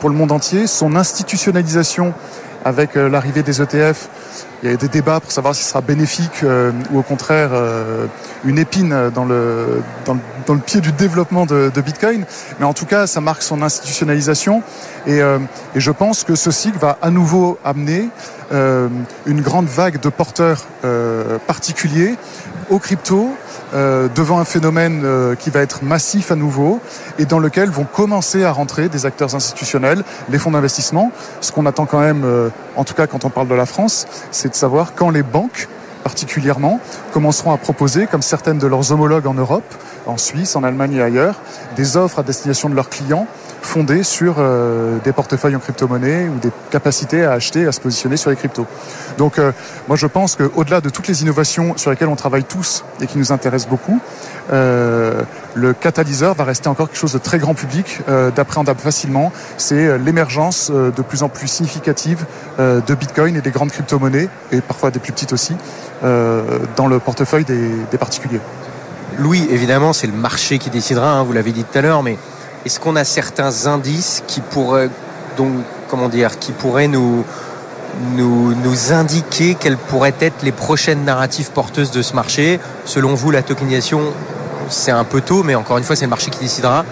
pour 0.00 0.08
le 0.08 0.16
monde 0.16 0.32
entier. 0.32 0.66
Son 0.66 0.96
institutionnalisation 0.96 2.14
avec 2.64 2.94
l'arrivée 2.94 3.42
des 3.42 3.60
ETF 3.60 4.08
il 4.62 4.70
y 4.70 4.74
a 4.74 4.76
des 4.76 4.88
débats 4.88 5.18
pour 5.18 5.32
savoir 5.32 5.56
si 5.56 5.64
ce 5.64 5.70
sera 5.70 5.80
bénéfique 5.80 6.44
euh, 6.44 6.70
ou 6.92 7.00
au 7.00 7.02
contraire 7.02 7.50
euh, 7.52 8.06
une 8.44 8.58
épine 8.58 9.10
dans 9.12 9.24
le, 9.24 9.82
pied 10.64 10.80
du 10.80 10.92
développement 10.92 11.46
de, 11.46 11.70
Bitcoin. 11.84 12.24
Mais 12.60 12.64
en 12.64 12.72
tout 12.72 12.86
cas, 12.86 13.08
ça 13.08 13.20
marque 13.20 13.42
son 13.42 13.62
institutionnalisation. 13.62 14.62
Et, 15.06 15.20
euh, 15.20 15.38
et 15.74 15.80
je 15.80 15.90
pense 15.90 16.22
que 16.22 16.36
ce 16.36 16.52
cycle 16.52 16.78
va 16.78 16.96
à 17.02 17.10
nouveau 17.10 17.58
amener 17.64 18.08
une 19.24 19.40
grande 19.40 19.66
vague 19.66 19.98
de 19.98 20.10
porteurs 20.10 20.66
particuliers 21.46 22.16
aux 22.68 22.78
cryptos 22.78 23.34
euh, 23.74 24.08
devant 24.14 24.38
un 24.38 24.44
phénomène 24.44 25.02
euh, 25.04 25.34
qui 25.34 25.48
va 25.48 25.60
être 25.60 25.82
massif 25.82 26.30
à 26.30 26.36
nouveau 26.36 26.80
et 27.18 27.24
dans 27.24 27.38
lequel 27.38 27.70
vont 27.70 27.84
commencer 27.84 28.44
à 28.44 28.52
rentrer 28.52 28.90
des 28.90 29.06
acteurs 29.06 29.34
institutionnels, 29.34 30.04
les 30.28 30.38
fonds 30.38 30.50
d'investissement. 30.50 31.10
Ce 31.40 31.52
qu'on 31.52 31.64
attend 31.64 31.86
quand 31.86 32.00
même, 32.00 32.22
euh, 32.24 32.50
en 32.76 32.84
tout 32.84 32.92
cas 32.92 33.06
quand 33.06 33.24
on 33.24 33.30
parle 33.30 33.48
de 33.48 33.54
la 33.54 33.64
France, 33.64 34.06
c'est 34.30 34.50
de 34.50 34.54
savoir 34.54 34.94
quand 34.94 35.08
les 35.08 35.22
banques 35.22 35.68
particulièrement 36.04 36.80
commenceront 37.12 37.52
à 37.52 37.56
proposer, 37.56 38.06
comme 38.06 38.22
certaines 38.22 38.58
de 38.58 38.66
leurs 38.66 38.92
homologues 38.92 39.26
en 39.26 39.34
Europe, 39.34 39.74
en 40.06 40.18
Suisse, 40.18 40.56
en 40.56 40.64
Allemagne 40.64 40.94
et 40.94 41.02
ailleurs, 41.02 41.36
des 41.76 41.96
offres 41.96 42.18
à 42.18 42.22
destination 42.22 42.68
de 42.68 42.74
leurs 42.74 42.90
clients 42.90 43.26
fondées 43.62 44.02
sur 44.02 44.36
euh, 44.38 44.98
des 45.04 45.12
portefeuilles 45.12 45.56
en 45.56 45.60
crypto-monnaie 45.60 46.28
ou 46.28 46.38
des 46.38 46.50
capacités 46.70 47.24
à 47.24 47.32
acheter, 47.32 47.66
à 47.66 47.72
se 47.72 47.80
positionner 47.80 48.16
sur 48.16 48.30
les 48.30 48.36
cryptos. 48.36 48.66
Donc 49.18 49.38
euh, 49.38 49.52
moi 49.88 49.96
je 49.96 50.06
pense 50.06 50.36
qu'au-delà 50.36 50.80
de 50.80 50.90
toutes 50.90 51.08
les 51.08 51.22
innovations 51.22 51.76
sur 51.76 51.90
lesquelles 51.90 52.08
on 52.08 52.16
travaille 52.16 52.44
tous 52.44 52.84
et 53.00 53.06
qui 53.06 53.18
nous 53.18 53.32
intéressent 53.32 53.70
beaucoup, 53.70 54.00
euh, 54.52 55.22
le 55.54 55.72
catalyseur 55.72 56.34
va 56.34 56.44
rester 56.44 56.68
encore 56.68 56.88
quelque 56.88 56.98
chose 56.98 57.12
de 57.12 57.18
très 57.18 57.38
grand 57.38 57.54
public, 57.54 58.00
d'appréhendable 58.34 58.80
facilement. 58.80 59.32
C'est 59.58 59.98
l'émergence 59.98 60.70
de 60.70 61.02
plus 61.02 61.22
en 61.22 61.28
plus 61.28 61.46
significative 61.46 62.24
de 62.58 62.94
Bitcoin 62.94 63.36
et 63.36 63.42
des 63.42 63.50
grandes 63.50 63.70
crypto-monnaies, 63.70 64.28
et 64.50 64.62
parfois 64.62 64.90
des 64.90 64.98
plus 64.98 65.12
petites 65.12 65.34
aussi, 65.34 65.54
dans 66.02 66.86
le 66.86 66.98
portefeuille 66.98 67.44
des, 67.44 67.98
particuliers. 67.98 68.40
Louis, 69.18 69.46
évidemment, 69.50 69.92
c'est 69.92 70.06
le 70.06 70.14
marché 70.14 70.58
qui 70.58 70.70
décidera, 70.70 71.12
hein, 71.12 71.22
vous 71.22 71.34
l'avez 71.34 71.52
dit 71.52 71.64
tout 71.64 71.78
à 71.78 71.82
l'heure, 71.82 72.02
mais 72.02 72.16
est-ce 72.64 72.80
qu'on 72.80 72.96
a 72.96 73.04
certains 73.04 73.66
indices 73.66 74.22
qui 74.26 74.40
pourraient, 74.40 74.90
donc, 75.36 75.52
comment 75.88 76.08
dire, 76.08 76.38
qui 76.38 76.52
pourraient 76.52 76.88
nous, 76.88 77.24
nous, 78.14 78.54
nous 78.54 78.92
indiquer 78.92 79.56
quelles 79.58 79.76
pourraient 79.76 80.14
être 80.20 80.42
les 80.42 80.52
prochaines 80.52 81.04
narratives 81.04 81.50
porteuses 81.50 81.90
de 81.90 82.02
ce 82.02 82.14
marché? 82.14 82.60
Selon 82.84 83.14
vous, 83.14 83.30
la 83.30 83.42
tokenisation, 83.42 84.00
c'est 84.68 84.92
un 84.92 85.04
peu 85.04 85.20
tôt, 85.20 85.42
mais 85.42 85.54
encore 85.54 85.78
une 85.78 85.84
fois, 85.84 85.96
c'est 85.96 86.04
le 86.04 86.10
marché 86.10 86.30
qui 86.30 86.38
décidera. 86.38 86.84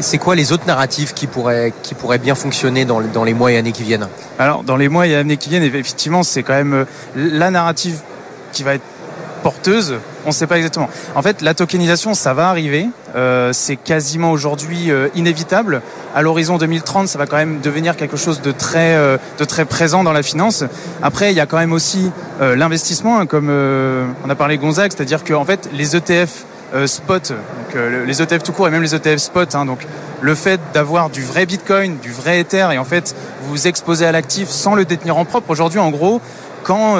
C'est 0.00 0.18
quoi 0.18 0.34
les 0.34 0.50
autres 0.52 0.66
narratifs 0.66 1.14
qui 1.14 1.26
pourraient, 1.26 1.72
qui 1.82 1.94
pourraient 1.94 2.18
bien 2.18 2.34
fonctionner 2.34 2.84
dans, 2.84 3.00
dans 3.00 3.24
les 3.24 3.34
mois 3.34 3.52
et 3.52 3.58
années 3.58 3.72
qui 3.72 3.82
viennent? 3.82 4.08
Alors, 4.38 4.64
dans 4.64 4.76
les 4.76 4.88
mois 4.88 5.06
et 5.06 5.14
années 5.14 5.36
qui 5.36 5.50
viennent, 5.50 5.62
effectivement, 5.62 6.22
c'est 6.22 6.42
quand 6.42 6.54
même 6.54 6.74
euh, 6.74 6.84
la 7.14 7.50
narrative 7.50 8.00
qui 8.52 8.62
va 8.62 8.74
être 8.74 8.82
porteuse, 9.44 9.96
on 10.24 10.28
ne 10.28 10.32
sait 10.32 10.46
pas 10.46 10.56
exactement. 10.56 10.88
En 11.14 11.20
fait, 11.20 11.42
la 11.42 11.52
tokenisation, 11.52 12.14
ça 12.14 12.32
va 12.32 12.48
arriver. 12.48 12.88
Euh, 13.14 13.52
c'est 13.52 13.76
quasiment 13.76 14.32
aujourd'hui 14.32 14.90
euh, 14.90 15.08
inévitable. 15.14 15.82
À 16.14 16.22
l'horizon 16.22 16.56
2030, 16.56 17.08
ça 17.08 17.18
va 17.18 17.26
quand 17.26 17.36
même 17.36 17.60
devenir 17.60 17.94
quelque 17.94 18.16
chose 18.16 18.40
de 18.40 18.52
très, 18.52 18.94
euh, 18.94 19.18
de 19.38 19.44
très 19.44 19.66
présent 19.66 20.02
dans 20.02 20.14
la 20.14 20.22
finance. 20.22 20.64
Après, 21.02 21.30
il 21.30 21.36
y 21.36 21.40
a 21.40 21.46
quand 21.46 21.58
même 21.58 21.74
aussi 21.74 22.10
l'investissement, 22.40 23.20
hein, 23.20 23.26
comme 23.26 23.50
on 23.50 24.30
a 24.30 24.34
parlé 24.34 24.56
Gonzague, 24.58 24.92
c'est-à-dire 24.96 25.22
que 25.22 25.34
en 25.34 25.44
fait, 25.44 25.68
les 25.72 25.94
ETF 25.94 26.44
spot, 26.86 27.32
donc, 27.32 27.82
les 28.06 28.22
ETF 28.22 28.42
tout 28.42 28.52
court 28.52 28.66
et 28.66 28.70
même 28.70 28.82
les 28.82 28.94
ETF 28.94 29.18
spot, 29.18 29.54
hein, 29.54 29.66
donc 29.66 29.86
le 30.20 30.34
fait 30.34 30.60
d'avoir 30.72 31.10
du 31.10 31.22
vrai 31.22 31.46
Bitcoin, 31.46 31.98
du 31.98 32.10
vrai 32.10 32.40
Ether, 32.40 32.68
et 32.72 32.78
en 32.78 32.84
fait 32.84 33.14
vous 33.42 33.68
exposer 33.68 34.06
à 34.06 34.12
l'actif 34.12 34.48
sans 34.48 34.74
le 34.74 34.84
détenir 34.84 35.18
en 35.18 35.24
propre. 35.24 35.50
Aujourd'hui, 35.50 35.78
en 35.78 35.90
gros, 35.90 36.20
quand 36.64 36.96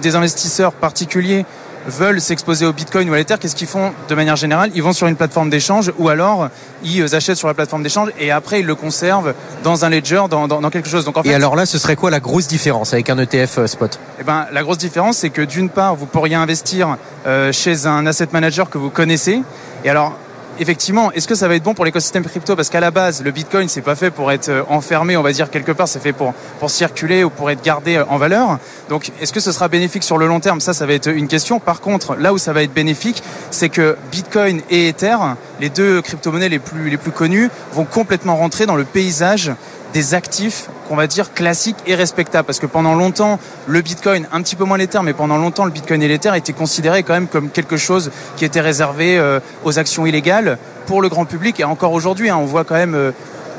des 0.00 0.16
investisseurs 0.16 0.72
particuliers 0.72 1.44
veulent 1.86 2.20
s'exposer 2.20 2.66
au 2.66 2.72
Bitcoin 2.72 3.08
ou 3.10 3.14
à 3.14 3.16
l'Ether, 3.16 3.36
qu'est-ce 3.40 3.56
qu'ils 3.56 3.68
font 3.68 3.92
de 4.08 4.14
manière 4.14 4.36
générale? 4.36 4.70
Ils 4.74 4.82
vont 4.82 4.92
sur 4.92 5.06
une 5.06 5.16
plateforme 5.16 5.50
d'échange 5.50 5.92
ou 5.98 6.08
alors 6.08 6.48
ils 6.82 7.14
achètent 7.14 7.36
sur 7.36 7.48
la 7.48 7.54
plateforme 7.54 7.82
d'échange 7.82 8.10
et 8.18 8.30
après 8.30 8.60
ils 8.60 8.66
le 8.66 8.74
conservent 8.74 9.34
dans 9.62 9.84
un 9.84 9.90
ledger, 9.90 10.22
dans, 10.30 10.70
quelque 10.70 10.88
chose. 10.88 11.04
Donc, 11.04 11.16
en 11.16 11.22
fait, 11.22 11.30
et 11.30 11.34
alors 11.34 11.56
là, 11.56 11.66
ce 11.66 11.78
serait 11.78 11.96
quoi 11.96 12.10
la 12.10 12.20
grosse 12.20 12.48
différence 12.48 12.92
avec 12.92 13.10
un 13.10 13.18
ETF 13.18 13.58
euh, 13.58 13.66
spot? 13.66 13.98
Eh 14.20 14.24
ben, 14.24 14.46
La 14.52 14.62
grosse 14.62 14.78
différence, 14.78 15.18
c'est 15.18 15.30
que 15.30 15.42
d'une 15.42 15.68
part, 15.68 15.94
vous 15.94 16.06
pourriez 16.06 16.34
investir 16.34 16.96
euh, 17.26 17.52
chez 17.52 17.86
un 17.86 18.06
asset 18.06 18.28
manager 18.32 18.70
que 18.70 18.78
vous 18.78 18.90
connaissez. 18.90 19.42
Et 19.84 19.90
alors, 19.90 20.16
effectivement, 20.58 21.12
est-ce 21.12 21.28
que 21.28 21.34
ça 21.34 21.48
va 21.48 21.54
être 21.56 21.62
bon 21.62 21.74
pour 21.74 21.84
l'écosystème 21.84 22.24
crypto? 22.24 22.56
Parce 22.56 22.68
qu'à 22.68 22.80
la 22.80 22.90
base, 22.90 23.22
le 23.22 23.30
Bitcoin, 23.30 23.68
c'est 23.68 23.82
pas 23.82 23.94
fait 23.94 24.10
pour 24.10 24.32
être 24.32 24.48
euh, 24.48 24.62
enfermé, 24.68 25.16
on 25.16 25.22
va 25.22 25.32
dire 25.32 25.50
quelque 25.50 25.72
part, 25.72 25.88
c'est 25.88 26.02
fait 26.02 26.12
pour, 26.12 26.34
pour 26.60 26.70
circuler 26.70 27.24
ou 27.24 27.30
pour 27.30 27.50
être 27.50 27.62
gardé 27.62 27.96
euh, 27.96 28.04
en 28.08 28.18
valeur. 28.18 28.58
Donc, 28.88 29.10
est-ce 29.20 29.32
que 29.32 29.40
ce 29.40 29.52
sera 29.52 29.68
bénéfique 29.68 30.02
sur 30.02 30.18
le 30.18 30.26
long 30.26 30.40
terme? 30.40 30.60
Ça, 30.60 30.72
ça 30.72 30.86
va 30.86 30.92
être 30.94 31.08
une 31.08 31.28
question. 31.28 31.60
Par 31.60 31.80
contre, 31.80 32.16
là 32.16 32.32
où 32.32 32.38
ça 32.38 32.52
va 32.52 32.62
être 32.62 32.74
bénéfique, 32.74 33.22
c'est 33.50 33.68
que 33.68 33.96
Bitcoin 34.10 34.62
et 34.70 34.88
Ether, 34.88 35.16
les 35.60 35.68
deux 35.68 36.02
crypto-monnaies 36.02 36.48
les 36.48 36.58
plus, 36.58 36.90
les 36.90 36.96
plus 36.96 37.12
connues, 37.12 37.50
vont 37.72 37.84
complètement 37.84 38.36
rentrer 38.36 38.66
dans 38.66 38.76
le 38.76 38.84
paysage 38.84 39.52
des 39.94 40.12
actifs 40.12 40.68
qu'on 40.88 40.96
va 40.96 41.06
dire 41.06 41.32
classiques 41.32 41.78
et 41.86 41.94
respectables. 41.94 42.44
Parce 42.44 42.58
que 42.58 42.66
pendant 42.66 42.94
longtemps, 42.94 43.38
le 43.66 43.80
Bitcoin, 43.80 44.26
un 44.32 44.42
petit 44.42 44.56
peu 44.56 44.64
moins 44.64 44.76
l'Ether, 44.76 45.00
mais 45.02 45.14
pendant 45.14 45.38
longtemps, 45.38 45.64
le 45.64 45.70
Bitcoin 45.70 46.02
et 46.02 46.08
l'Ether 46.08 46.32
étaient 46.36 46.52
considérés 46.52 47.04
quand 47.04 47.14
même 47.14 47.28
comme 47.28 47.48
quelque 47.48 47.78
chose 47.78 48.10
qui 48.36 48.44
était 48.44 48.60
réservé 48.60 49.16
euh, 49.16 49.40
aux 49.62 49.78
actions 49.78 50.04
illégales 50.04 50.58
pour 50.86 51.00
le 51.00 51.08
grand 51.08 51.24
public. 51.24 51.60
Et 51.60 51.64
encore 51.64 51.92
aujourd'hui, 51.92 52.28
hein, 52.28 52.36
on 52.36 52.44
voit 52.44 52.64
quand 52.64 52.74
même 52.74 52.96
euh, 52.96 53.12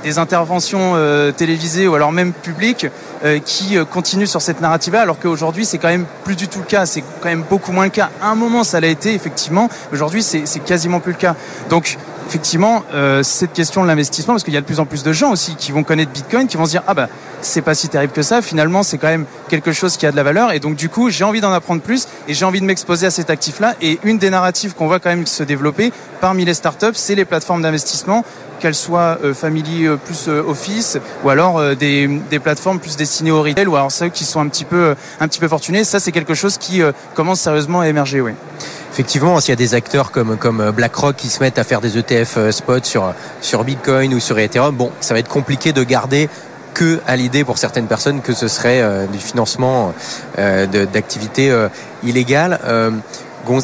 des 0.03 0.19
interventions 0.19 0.91
euh, 0.95 1.31
télévisées 1.31 1.87
ou 1.87 1.95
alors 1.95 2.11
même 2.11 2.33
publiques 2.33 2.87
qui 3.43 3.75
continuent 3.89 4.27
sur 4.27 4.41
cette 4.41 4.61
narrative-là, 4.61 5.01
alors 5.01 5.17
qu'aujourd'hui 5.17 5.65
c'est 5.65 5.79
quand 5.79 5.87
même 5.87 6.05
plus 6.25 6.35
du 6.35 6.47
tout 6.47 6.59
le 6.59 6.65
cas, 6.65 6.85
c'est 6.85 7.03
quand 7.21 7.29
même 7.29 7.43
beaucoup 7.49 7.71
moins 7.71 7.85
le 7.85 7.89
cas. 7.89 8.11
À 8.21 8.27
un 8.27 8.35
moment 8.35 8.63
ça 8.63 8.79
l'a 8.79 8.87
été 8.87 9.15
effectivement, 9.15 9.67
aujourd'hui 9.91 10.21
c'est 10.21 10.59
quasiment 10.59 10.99
plus 10.99 11.13
le 11.13 11.17
cas. 11.17 11.35
Donc 11.71 11.97
effectivement 12.27 12.83
euh, 12.93 13.23
cette 13.23 13.53
question 13.53 13.83
de 13.83 13.87
l'investissement 13.87 14.33
parce 14.33 14.43
qu'il 14.43 14.53
y 14.53 14.57
a 14.57 14.61
de 14.61 14.65
plus 14.65 14.79
en 14.79 14.85
plus 14.85 15.03
de 15.03 15.13
gens 15.13 15.31
aussi 15.31 15.55
qui 15.55 15.71
vont 15.71 15.83
connaître 15.83 16.11
Bitcoin 16.11 16.47
qui 16.47 16.57
vont 16.57 16.65
se 16.65 16.71
dire 16.71 16.83
ah 16.87 16.93
bah 16.93 17.07
c'est 17.41 17.61
pas 17.61 17.75
si 17.75 17.89
terrible 17.89 18.13
que 18.13 18.23
ça. 18.23 18.41
Finalement 18.41 18.83
c'est 18.83 18.97
quand 18.97 19.07
même 19.07 19.25
quelque 19.49 19.71
chose 19.71 19.97
qui 19.97 20.05
a 20.05 20.11
de 20.11 20.15
la 20.15 20.23
valeur. 20.23 20.51
Et 20.51 20.59
donc 20.59 20.75
du 20.75 20.89
coup 20.89 21.09
j'ai 21.09 21.23
envie 21.23 21.41
d'en 21.41 21.51
apprendre 21.51 21.81
plus 21.81 22.07
et 22.27 22.33
j'ai 22.33 22.45
envie 22.45 22.61
de 22.61 22.65
m'exposer 22.65 23.05
à 23.05 23.11
cet 23.11 23.29
actif 23.29 23.59
là 23.59 23.75
et 23.81 23.99
une 24.03 24.17
des 24.17 24.29
narratives 24.29 24.73
qu'on 24.73 24.87
voit 24.87 24.99
quand 24.99 25.09
même 25.09 25.27
se 25.27 25.43
développer 25.43 25.91
parmi 26.21 26.45
les 26.45 26.53
startups 26.53 26.93
c'est 26.93 27.15
les 27.15 27.25
plateformes 27.25 27.61
d'investissement 27.61 28.25
qu'elles 28.59 28.75
soient 28.75 29.17
family 29.33 29.87
plus 30.05 30.27
office 30.27 30.97
ou 31.23 31.29
alors 31.29 31.75
des, 31.75 32.07
des, 32.29 32.39
plateformes 32.39 32.79
plus 32.79 32.95
destinées 32.95 33.31
au 33.31 33.41
retail 33.41 33.67
ou 33.67 33.75
alors 33.75 33.91
ceux 33.91 34.09
qui 34.09 34.23
sont 34.23 34.39
un 34.39 34.47
petit 34.47 34.65
peu 34.65 34.95
un 35.19 35.27
petit 35.27 35.39
peu 35.39 35.47
fortunés. 35.47 35.83
Ça, 35.83 35.99
c'est 35.99 36.11
quelque 36.11 36.33
chose 36.33 36.57
qui 36.57 36.81
commence 37.13 37.39
sérieusement 37.41 37.81
à 37.81 37.87
émerger, 37.87 38.21
oui. 38.21 38.31
Effectivement, 38.91 39.39
s'il 39.39 39.49
y 39.49 39.53
a 39.53 39.57
des 39.57 39.73
acteurs 39.73 40.11
comme, 40.11 40.37
comme 40.37 40.71
BlackRock 40.71 41.17
qui 41.17 41.27
se 41.27 41.41
mettent 41.41 41.59
à 41.59 41.65
faire 41.65 41.81
des 41.81 41.97
ETF 41.97 42.49
spot 42.51 42.85
sur, 42.85 43.13
sur 43.41 43.63
Bitcoin 43.63 44.13
ou 44.13 44.19
sur 44.19 44.39
Ethereum, 44.39 44.75
bon, 44.75 44.91
ça 45.01 45.13
va 45.13 45.19
être 45.19 45.27
compliqué 45.27 45.73
de 45.73 45.83
garder 45.83 46.29
que 46.75 46.99
à 47.07 47.15
l'idée 47.15 47.43
pour 47.43 47.57
certaines 47.57 47.87
personnes 47.87 48.21
que 48.21 48.33
ce 48.33 48.47
serait 48.47 48.81
euh, 48.81 49.07
du 49.07 49.17
financement 49.17 49.93
euh, 50.37 50.67
d'activités 50.85 51.49
euh, 51.49 51.69
illégales. 52.03 52.59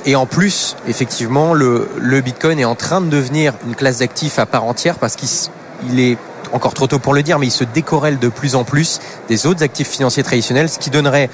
Et 0.05 0.15
en 0.15 0.25
plus, 0.25 0.75
effectivement, 0.87 1.53
le, 1.53 2.21
Bitcoin 2.21 2.59
est 2.59 2.65
en 2.65 2.75
train 2.75 3.01
de 3.01 3.09
devenir 3.09 3.53
une 3.65 3.75
classe 3.75 3.99
d'actifs 3.99 4.39
à 4.39 4.45
part 4.45 4.65
entière 4.65 4.95
parce 4.95 5.15
qu'il 5.15 5.99
est 5.99 6.17
encore 6.53 6.73
trop 6.73 6.87
tôt 6.87 6.99
pour 6.99 7.13
le 7.13 7.23
dire, 7.23 7.39
mais 7.39 7.47
il 7.47 7.51
se 7.51 7.63
décorrèle 7.63 8.19
de 8.19 8.27
plus 8.27 8.55
en 8.55 8.63
plus 8.63 8.99
des 9.27 9.45
autres 9.45 9.63
actifs 9.63 9.89
financiers 9.89 10.23
traditionnels, 10.23 10.69
ce 10.69 10.79
qui 10.79 10.89
donnerait 10.89 11.29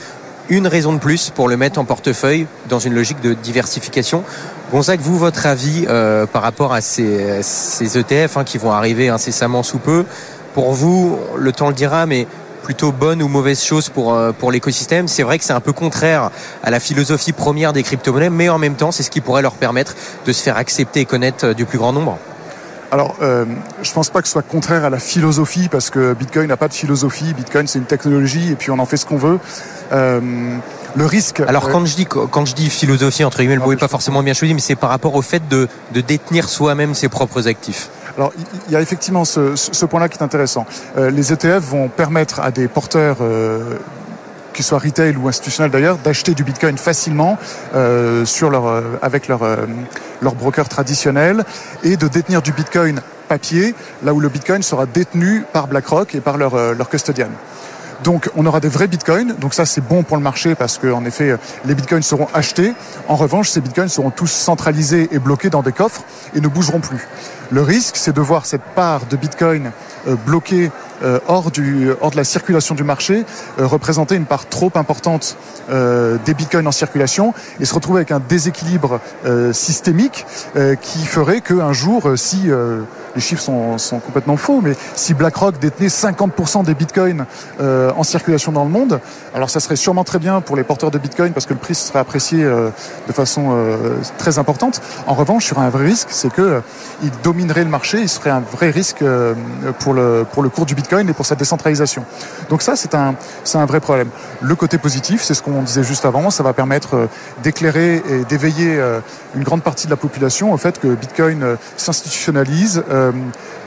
une 0.50 0.68
raison 0.68 0.94
de 0.94 1.00
plus 1.00 1.30
pour 1.30 1.50
le 1.50 1.58
mettre 1.58 1.80
en 1.80 1.86
portefeuille 1.86 2.48
dans 2.70 2.80
une 2.80 2.94
logique 2.94 3.20
de 3.22 3.34
diversification. 3.34 4.24
Gonzague, 4.72 5.01
vous, 5.01 5.18
votre 5.18 5.46
avis 5.46 5.86
par 6.32 6.42
rapport 6.42 6.74
à 6.74 6.82
ces, 6.82 7.42
ETF 7.82 8.38
hein, 8.38 8.44
qui 8.44 8.58
vont 8.58 8.72
arriver 8.72 9.10
incessamment 9.10 9.63
sous 9.63 9.80
peu 9.80 10.06
pour 10.54 10.72
vous, 10.72 11.20
le 11.36 11.51
temps 11.51 11.68
le 11.68 11.74
dira, 11.74 12.06
mais 12.06 12.27
plutôt 12.68 12.92
bonne 12.92 13.24
ou 13.24 13.30
mauvaise 13.30 13.64
chose 13.64 13.88
pour, 13.88 14.14
euh, 14.14 14.34
pour 14.34 14.52
l'écosystème. 14.52 15.08
C'est 15.08 15.24
vrai 15.24 15.40
que 15.40 15.46
c'est 15.46 15.54
un 15.54 15.62
peu 15.62 15.72
contraire 15.72 16.32
à 16.62 16.70
la 16.70 16.82
philosophie 16.82 17.32
première 17.32 17.72
des 17.72 17.82
crypto-monnaies, 17.82 18.30
mais 18.30 18.50
en 18.50 18.58
même 18.58 18.76
temps, 18.76 18.92
c'est 18.92 19.04
ce 19.04 19.10
qui 19.10 19.22
pourrait 19.22 19.42
leur 19.42 19.54
permettre 19.54 19.96
de 20.26 20.34
se 20.34 20.44
faire 20.44 20.58
accepter 20.58 21.00
et 21.00 21.06
connaître 21.06 21.46
euh, 21.46 21.54
du 21.54 21.64
plus 21.64 21.78
grand 21.78 21.94
nombre. 21.94 22.18
Alors, 22.92 23.16
euh, 23.22 23.46
je 23.82 23.94
pense 23.94 24.10
pas 24.10 24.22
que 24.22 24.28
ce 24.28 24.34
soit 24.34 24.42
contraire 24.42 24.84
à 24.84 24.90
la 24.90 25.00
philosophie, 25.00 25.70
parce 25.70 25.90
que 25.90 26.14
Bitcoin 26.14 26.50
n'a 26.50 26.58
pas 26.58 26.68
de 26.68 26.74
philosophie. 26.74 27.34
Bitcoin, 27.34 27.68
c'est 27.68 27.80
une 27.80 27.86
technologie, 27.86 28.52
et 28.52 28.56
puis 28.56 28.70
on 28.70 28.80
en 28.80 28.86
fait 28.86 28.98
ce 28.98 29.06
qu'on 29.06 29.16
veut. 29.16 29.40
Euh, 29.94 30.20
le 30.96 31.06
risque. 31.06 31.42
Alors 31.48 31.70
quand 31.70 31.86
je 31.86 31.96
dis 31.96 32.06
quand 32.06 32.46
je 32.46 32.56
dis 32.56 32.70
philosophie 32.70 33.24
entre 33.24 33.38
guillemets, 33.38 33.56
le 33.56 33.62
mot 33.62 33.72
n'est 33.72 33.78
pas 33.78 33.88
forcément 33.88 34.24
bien 34.24 34.34
choisi, 34.34 34.54
mais 34.54 34.60
c'est 34.60 34.76
par 34.76 34.90
rapport 34.90 35.16
au 35.16 35.22
fait 35.22 35.48
de, 35.48 35.68
de 35.94 36.02
détenir 36.02 36.50
soi-même 36.50 36.96
ses 36.96 37.08
propres 37.08 37.48
actifs. 37.48 37.90
Alors, 38.18 38.34
il 38.68 38.74
y 38.74 38.76
a 38.76 38.82
effectivement 38.82 39.26
ce, 39.26 39.86
point-là 39.86 40.10
qui 40.10 40.18
est 40.18 40.24
intéressant. 40.24 40.66
Euh, 40.98 41.12
les 41.12 41.32
ETF 41.32 41.60
vont 41.60 41.88
permettre 41.88 42.40
à 42.40 42.50
des 42.50 42.68
porteurs 42.68 43.18
euh, 43.22 43.78
qu'ils 44.54 44.66
soient 44.66 44.80
retail 44.80 45.16
ou 45.18 45.28
institutionnels 45.28 45.70
d'ailleurs, 45.70 46.00
d'acheter 46.00 46.34
du 46.34 46.44
Bitcoin 46.44 46.80
facilement 46.80 47.38
euh, 47.76 48.26
sur 48.26 48.50
leur, 48.50 48.84
avec 49.04 49.28
leur, 49.28 49.44
euh, 49.44 49.58
leur 50.24 50.34
broker 50.34 50.68
traditionnel 50.68 51.46
et 51.84 51.96
de 51.96 52.08
détenir 52.08 52.42
du 52.42 52.54
Bitcoin 52.54 53.02
papier, 53.28 53.76
là 54.04 54.16
où 54.16 54.20
le 54.20 54.30
Bitcoin 54.30 54.64
sera 54.64 54.88
détenu 54.88 55.46
par 55.54 55.68
BlackRock 55.68 56.16
et 56.16 56.20
par 56.20 56.38
leur, 56.38 56.74
leur 56.74 56.90
custodian. 56.90 57.30
Donc 58.04 58.32
on 58.36 58.46
aura 58.46 58.60
des 58.60 58.70
vrais 58.70 58.88
bitcoins, 58.88 59.34
donc 59.40 59.56
ça 59.56 59.66
c'est 59.66 59.82
bon 59.82 60.04
pour 60.04 60.18
le 60.18 60.24
marché 60.24 60.54
parce 60.54 60.78
qu'en 60.78 61.04
effet 61.04 61.36
les 61.66 61.74
bitcoins 61.74 62.04
seront 62.04 62.28
achetés. 62.32 62.74
En 63.08 63.16
revanche, 63.16 63.50
ces 63.50 63.60
bitcoins 63.60 63.90
seront 63.90 64.12
tous 64.12 64.32
centralisés 64.32 65.10
et 65.12 65.18
bloqués 65.18 65.50
dans 65.50 65.64
des 65.64 65.72
coffres 65.72 66.04
et 66.36 66.40
ne 66.40 66.48
bougeront 66.48 66.80
plus. 66.80 67.08
Le 67.50 67.62
risque, 67.62 67.96
c'est 67.96 68.13
de 68.13 68.20
voir 68.20 68.46
cette 68.46 68.63
part 68.75 69.06
de 69.06 69.16
bitcoin 69.16 69.72
euh, 70.08 70.16
bloquée 70.16 70.72
euh, 71.04 71.20
hors, 71.27 71.51
du, 71.51 71.92
hors 72.01 72.12
de 72.12 72.18
la 72.18 72.24
circulation 72.24 72.74
du 72.74 72.84
marché 72.84 73.25
euh, 73.60 73.68
représenter 73.68 74.16
une 74.16 74.25
part 74.25 74.50
trop 74.50 74.72
importante 74.75 75.38
des 75.70 76.34
bitcoins 76.34 76.66
en 76.66 76.72
circulation 76.72 77.34
et 77.60 77.66
se 77.66 77.74
retrouver 77.74 77.98
avec 77.98 78.12
un 78.12 78.22
déséquilibre 78.22 79.01
systémique 79.51 80.25
qui 80.82 81.06
ferait 81.06 81.42
qu'un 81.42 81.74
jour, 81.74 82.12
si 82.16 82.50
les 83.18 83.22
chiffres 83.22 83.42
sont, 83.42 83.80
sont, 83.80 84.00
complètement 84.00 84.38
faux, 84.38 84.62
mais 84.62 84.74
si 84.96 85.16
BlackRock 85.16 85.58
détenait 85.60 85.88
50% 85.88 86.63
des 86.63 86.75
bitcoins 86.75 87.25
euh, 87.60 87.92
en 87.98 88.04
circulation 88.04 88.51
dans 88.51 88.63
le 88.63 88.70
monde, 88.70 89.00
alors 89.34 89.50
ça 89.50 89.60
serait 89.60 89.75
sûrement 89.75 90.04
très 90.04 90.20
bien 90.20 90.39
pour 90.39 90.56
les 90.56 90.63
porteurs 90.63 90.92
de 90.92 91.00
bitcoin 91.00 91.34
parce 91.34 91.48
que 91.48 91.54
le 91.54 91.60
prix 91.60 91.74
serait 91.74 91.98
apprécié 91.98 92.44
euh, 92.44 92.70
de 93.08 93.13
façon 93.13 93.50
euh, 93.51 93.96
très 94.20 94.38
importante. 94.38 94.82
En 95.08 95.16
revanche, 95.16 95.46
sur 95.46 95.58
un 95.58 95.70
vrai 95.70 95.86
risque, 95.86 96.10
c'est 96.12 96.32
que 96.32 96.62
il 97.01 97.10
dominerait 97.24 97.63
le 97.63 97.72
marché, 97.72 98.01
il 98.01 98.10
serait 98.10 98.30
un 98.30 98.39
vrai 98.39 98.70
risque 98.70 99.01
euh, 99.01 99.34
pour 100.32 100.44
le 100.44 100.50
cours 100.50 100.65
du 100.65 100.75
bitcoin 100.75 101.10
et 101.10 101.13
pour 101.13 101.25
sa 101.25 101.36
décentralisation. 101.36 102.06
Donc 102.50 102.62
ça, 102.62 102.75
c'est 102.75 102.96
un 102.96 103.15
c'est 103.44 103.58
un 103.58 103.65
vrai 103.65 103.79
problème. 103.79 104.10
Le 104.41 104.56
côté 104.56 104.77
positif, 104.77 105.24
c'est 105.24 105.34
ce 105.34 105.41
qu'on 105.41 105.62
disait 105.63 105.84
juste 105.84 106.06
avant, 106.06 106.29
ça 106.29 106.44
va 106.44 106.53
permettre 106.53 106.96
euh, 106.96 107.08
d'éclairer 107.44 108.01
et 108.10 108.25
d'éveiller 108.25 108.79
une 109.36 109.44
grande 109.44 109.63
partie 109.63 109.86
de 109.86 109.91
la 109.91 109.98
population 109.98 110.53
au 110.53 110.58
fait 110.58 110.79
que 110.79 110.88
Bitcoin 110.88 111.58
s'institutionnalise. 111.77 112.84
Euh, 112.89 113.12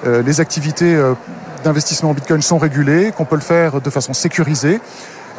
euh, 0.06 0.22
les 0.22 0.40
activités 0.40 0.94
euh, 0.94 1.14
d'investissement 1.64 2.10
en 2.10 2.14
Bitcoin 2.14 2.42
sont 2.42 2.58
régulées, 2.58 3.12
qu'on 3.16 3.24
peut 3.24 3.36
le 3.36 3.42
faire 3.42 3.80
de 3.80 3.90
façon 3.90 4.12
sécurisée. 4.14 4.80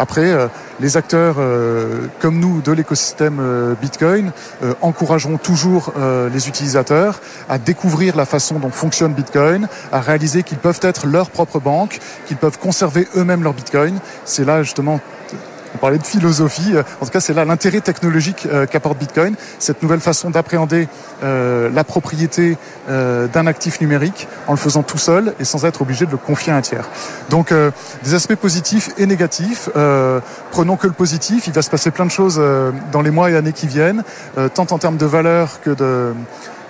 Après, 0.01 0.35
les 0.79 0.97
acteurs 0.97 1.35
comme 2.19 2.39
nous 2.39 2.61
de 2.61 2.71
l'écosystème 2.71 3.75
Bitcoin 3.79 4.31
encourageront 4.81 5.37
toujours 5.37 5.93
les 6.33 6.47
utilisateurs 6.47 7.21
à 7.47 7.59
découvrir 7.59 8.15
la 8.15 8.25
façon 8.25 8.57
dont 8.57 8.71
fonctionne 8.71 9.13
Bitcoin, 9.13 9.67
à 9.91 10.01
réaliser 10.01 10.41
qu'ils 10.41 10.57
peuvent 10.57 10.79
être 10.81 11.05
leur 11.05 11.29
propre 11.29 11.59
banque, 11.59 11.99
qu'ils 12.25 12.37
peuvent 12.37 12.57
conserver 12.57 13.07
eux-mêmes 13.15 13.43
leur 13.43 13.53
Bitcoin. 13.53 13.99
C'est 14.25 14.43
là 14.43 14.63
justement 14.63 14.99
on 15.75 15.77
parlait 15.77 15.97
de 15.97 16.05
philosophie. 16.05 16.73
En 16.99 17.05
tout 17.05 17.11
cas, 17.11 17.19
c'est 17.19 17.33
là 17.33 17.45
l'intérêt 17.45 17.81
technologique 17.81 18.47
euh, 18.51 18.65
qu'apporte 18.65 18.97
Bitcoin, 18.97 19.35
cette 19.59 19.81
nouvelle 19.83 19.99
façon 19.99 20.29
d'appréhender 20.29 20.87
euh, 21.23 21.69
la 21.73 21.83
propriété 21.83 22.57
euh, 22.89 23.27
d'un 23.27 23.47
actif 23.47 23.81
numérique 23.81 24.27
en 24.47 24.51
le 24.51 24.57
faisant 24.57 24.83
tout 24.83 24.97
seul 24.97 25.33
et 25.39 25.45
sans 25.45 25.65
être 25.65 25.81
obligé 25.81 26.05
de 26.05 26.11
le 26.11 26.17
confier 26.17 26.51
à 26.53 26.57
un 26.57 26.61
tiers. 26.61 26.89
Donc, 27.29 27.53
des 28.03 28.13
aspects 28.13 28.35
positifs 28.35 28.89
et 28.97 29.05
négatifs. 29.05 29.69
prenons 30.51 30.75
que 30.75 30.87
le 30.87 30.93
positif. 30.93 31.47
Il 31.47 31.53
va 31.53 31.61
se 31.61 31.69
passer 31.69 31.91
plein 31.91 32.05
de 32.05 32.11
choses 32.11 32.41
dans 32.91 33.01
les 33.01 33.11
mois 33.11 33.29
et 33.31 33.35
années 33.35 33.53
qui 33.53 33.67
viennent, 33.67 34.03
tant 34.53 34.65
en 34.69 34.77
termes 34.77 34.97
de 34.97 35.05
valeur 35.05 35.61
que 35.61 35.69
de 35.71 35.91
euh, 36.01 36.13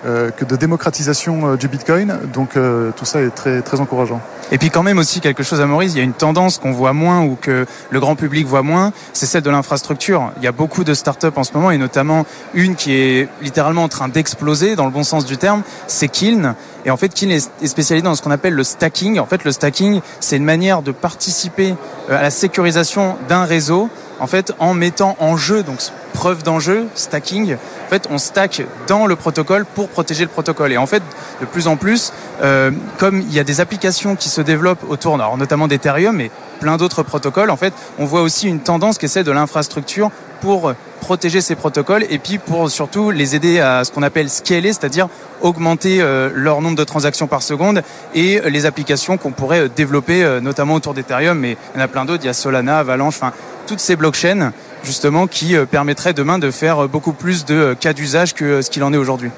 que 0.04 0.44
de 0.44 0.56
démocratisation 0.56 1.52
euh, 1.52 1.56
du 1.56 1.68
Bitcoin. 1.68 2.18
Donc 2.32 2.56
euh, 2.56 2.90
tout 2.96 3.04
ça 3.04 3.20
est 3.20 3.30
très 3.30 3.62
très 3.62 3.80
encourageant. 3.80 4.20
Et 4.50 4.58
puis 4.58 4.70
quand 4.70 4.82
même 4.82 4.98
aussi 4.98 5.20
quelque 5.20 5.42
chose 5.42 5.60
à 5.60 5.66
Maurice, 5.66 5.92
il 5.94 5.98
y 5.98 6.00
a 6.00 6.04
une 6.04 6.12
tendance 6.12 6.58
qu'on 6.58 6.72
voit 6.72 6.92
moins 6.92 7.22
ou 7.22 7.36
que 7.40 7.66
le 7.90 8.00
grand 8.00 8.16
public 8.16 8.46
voit 8.46 8.62
moins, 8.62 8.92
c'est 9.12 9.26
celle 9.26 9.42
de 9.42 9.50
l'infrastructure. 9.50 10.32
Il 10.38 10.42
y 10.42 10.46
a 10.46 10.52
beaucoup 10.52 10.84
de 10.84 10.92
startups 10.94 11.28
en 11.36 11.44
ce 11.44 11.52
moment 11.54 11.70
et 11.70 11.78
notamment 11.78 12.26
une 12.52 12.74
qui 12.74 12.94
est 12.94 13.28
littéralement 13.40 13.84
en 13.84 13.88
train 13.88 14.08
d'exploser 14.08 14.76
dans 14.76 14.84
le 14.84 14.90
bon 14.90 15.04
sens 15.04 15.24
du 15.24 15.36
terme, 15.36 15.62
c'est 15.86 16.08
Kiln. 16.08 16.54
Et 16.84 16.90
en 16.90 16.96
fait, 16.96 17.14
Kiln 17.14 17.30
est 17.30 17.66
spécialisé 17.66 18.02
dans 18.02 18.14
ce 18.14 18.22
qu'on 18.22 18.30
appelle 18.30 18.54
le 18.54 18.64
stacking. 18.64 19.20
En 19.20 19.26
fait, 19.26 19.44
le 19.44 19.52
stacking, 19.52 20.00
c'est 20.20 20.36
une 20.36 20.44
manière 20.44 20.82
de 20.82 20.90
participer 20.92 21.76
à 22.10 22.22
la 22.22 22.30
sécurisation 22.30 23.16
d'un 23.28 23.44
réseau 23.44 23.88
en 24.22 24.28
fait, 24.28 24.52
en 24.60 24.72
mettant 24.72 25.16
en 25.18 25.36
jeu, 25.36 25.64
donc 25.64 25.78
preuve 26.14 26.44
d'enjeu, 26.44 26.86
stacking, 26.94 27.54
en 27.54 27.90
fait, 27.90 28.06
on 28.08 28.18
stack 28.18 28.62
dans 28.86 29.06
le 29.06 29.16
protocole 29.16 29.66
pour 29.66 29.88
protéger 29.88 30.22
le 30.22 30.30
protocole. 30.30 30.70
Et 30.70 30.76
en 30.76 30.86
fait, 30.86 31.02
de 31.40 31.46
plus 31.46 31.66
en 31.66 31.76
plus, 31.76 32.12
euh, 32.40 32.70
comme 32.98 33.20
il 33.20 33.34
y 33.34 33.40
a 33.40 33.44
des 33.44 33.60
applications 33.60 34.14
qui 34.14 34.28
se 34.28 34.40
développent 34.40 34.88
autour, 34.88 35.18
notamment 35.36 35.66
d'Ethereum 35.66 36.20
et 36.20 36.30
plein 36.60 36.76
d'autres 36.76 37.02
protocoles, 37.02 37.50
en 37.50 37.56
fait, 37.56 37.74
on 37.98 38.04
voit 38.04 38.22
aussi 38.22 38.48
une 38.48 38.60
tendance 38.60 38.96
qui 38.96 39.06
est 39.06 39.08
celle 39.08 39.24
de 39.24 39.32
l'infrastructure 39.32 40.12
pour 40.40 40.72
protéger 41.00 41.40
ces 41.40 41.56
protocoles 41.56 42.04
et 42.10 42.18
puis 42.18 42.38
pour 42.38 42.70
surtout 42.70 43.10
les 43.10 43.34
aider 43.34 43.58
à 43.58 43.84
ce 43.84 43.90
qu'on 43.90 44.02
appelle 44.02 44.30
scaler, 44.30 44.72
c'est-à-dire 44.72 45.08
augmenter 45.40 46.00
euh, 46.00 46.30
leur 46.32 46.60
nombre 46.60 46.76
de 46.76 46.84
transactions 46.84 47.26
par 47.26 47.42
seconde 47.42 47.82
et 48.14 48.40
les 48.48 48.66
applications 48.66 49.18
qu'on 49.18 49.32
pourrait 49.32 49.68
développer, 49.68 50.22
euh, 50.22 50.40
notamment 50.40 50.74
autour 50.74 50.94
d'Ethereum, 50.94 51.38
mais 51.38 51.56
il 51.74 51.78
y 51.78 51.80
en 51.80 51.84
a 51.84 51.88
plein 51.88 52.04
d'autres, 52.04 52.22
il 52.22 52.26
y 52.26 52.30
a 52.30 52.34
Solana, 52.34 52.78
Avalanche, 52.78 53.16
enfin 53.16 53.32
toutes 53.66 53.80
ces 53.80 53.96
blockchains 53.96 54.52
justement 54.84 55.26
qui 55.26 55.56
euh, 55.56 55.64
permettraient 55.66 56.12
demain 56.12 56.38
de 56.38 56.50
faire 56.50 56.88
beaucoup 56.88 57.12
plus 57.12 57.44
de 57.44 57.74
cas 57.78 57.92
d'usage 57.92 58.34
que 58.34 58.62
ce 58.62 58.70
qu'il 58.70 58.82
en 58.84 58.92
est 58.92 58.96
aujourd'hui. 58.96 59.30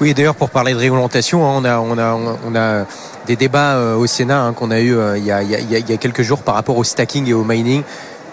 Oui, 0.00 0.14
d'ailleurs 0.14 0.34
pour 0.34 0.50
parler 0.50 0.72
de 0.72 0.78
réglementation, 0.78 1.46
hein, 1.46 1.62
on 1.62 1.98
a 1.98 2.58
a 2.58 2.86
des 3.26 3.36
débats 3.36 3.94
au 3.96 4.06
Sénat 4.06 4.42
hein, 4.42 4.52
qu'on 4.52 4.70
a 4.70 4.80
eu 4.80 4.96
il 5.16 5.24
y 5.24 5.32
a, 5.32 5.42
il, 5.42 5.50
y 5.50 5.92
a, 5.92 5.96
quelques 5.96 6.22
jours 6.22 6.42
par 6.42 6.54
rapport 6.54 6.76
au 6.76 6.84
stacking 6.84 7.26
et 7.28 7.32
au 7.32 7.44
mining 7.44 7.82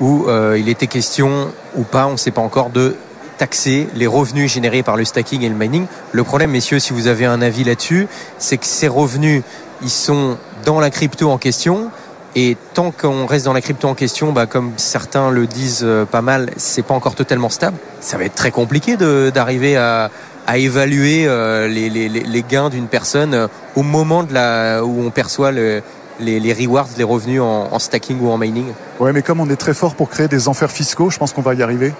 où 0.02 0.26
euh, 0.28 0.58
il 0.60 0.68
était 0.68 0.88
question 0.88 1.54
ou 1.78 1.84
pas, 1.84 2.08
on 2.08 2.14
ne 2.14 2.18
sait 2.18 2.32
pas 2.32 2.42
encore, 2.42 2.72
de 2.72 2.98
taxer 3.38 3.88
les 3.96 4.08
revenus 4.08 4.52
générés 4.52 4.84
par 4.84 4.98
le 4.98 5.06
stacking 5.06 5.44
et 5.44 5.50
le 5.50 5.56
mining. 5.56 5.86
Le 6.12 6.24
problème, 6.24 6.52
messieurs, 6.52 6.80
si 6.80 6.92
vous 6.92 7.08
avez 7.08 7.26
un 7.26 7.42
avis 7.42 7.64
là-dessus, 7.64 8.08
c'est 8.38 8.58
que 8.58 8.66
ces 8.66 8.88
revenus, 8.88 9.44
ils 9.82 9.90
sont 9.90 10.38
dans 10.66 10.80
la 10.80 10.90
crypto 10.90 11.30
en 11.30 11.38
question. 11.38 11.92
Et 12.36 12.56
tant 12.74 12.92
qu'on 12.92 13.26
reste 13.26 13.46
dans 13.46 13.54
la 13.54 13.62
crypto 13.62 13.88
en 13.88 13.94
question, 13.94 14.32
bah, 14.32 14.46
comme 14.46 14.72
certains 14.78 15.32
le 15.32 15.48
disent 15.48 15.82
euh, 15.84 16.06
pas 16.06 16.22
mal, 16.22 16.50
c'est 16.56 16.82
pas 16.82 16.94
encore 16.94 17.16
totalement 17.16 17.50
stable. 17.50 17.78
Ça 18.00 18.18
va 18.18 18.24
être 18.24 18.36
très 18.36 18.52
compliqué 18.52 18.96
d'arriver 18.96 19.76
à, 19.76 20.10
à, 20.48 20.58
évaluer 20.58 21.26
euh, 21.28 21.68
les, 21.68 21.90
les, 21.90 22.08
les, 22.08 22.44
gains 22.44 22.70
d'une 22.70 22.88
personne 22.88 23.34
euh, 23.34 23.48
au 23.76 23.84
moment 23.84 24.24
de 24.24 24.34
la, 24.34 24.82
où 24.86 25.06
on 25.06 25.10
perçoit 25.10 25.52
le, 25.52 25.84
les, 26.22 26.40
les, 26.40 26.54
rewards, 26.54 26.88
les 26.98 27.04
revenus 27.04 27.42
en, 27.42 27.68
en, 27.70 27.80
stacking 27.80 28.22
ou 28.22 28.30
en 28.30 28.38
mining. 28.38 28.68
Ouais, 29.02 29.12
mais 29.12 29.24
comme 29.24 29.42
on 29.42 29.50
est 29.50 29.58
très 29.58 29.74
fort 29.74 29.96
pour 29.96 30.10
créer 30.10 30.30
des 30.30 30.48
enfers 30.48 30.72
fiscaux, 30.72 31.10
je 31.10 31.18
pense 31.18 31.34
qu'on 31.34 31.42
va 31.42 31.54
y 31.54 31.62
arriver. 31.62 31.92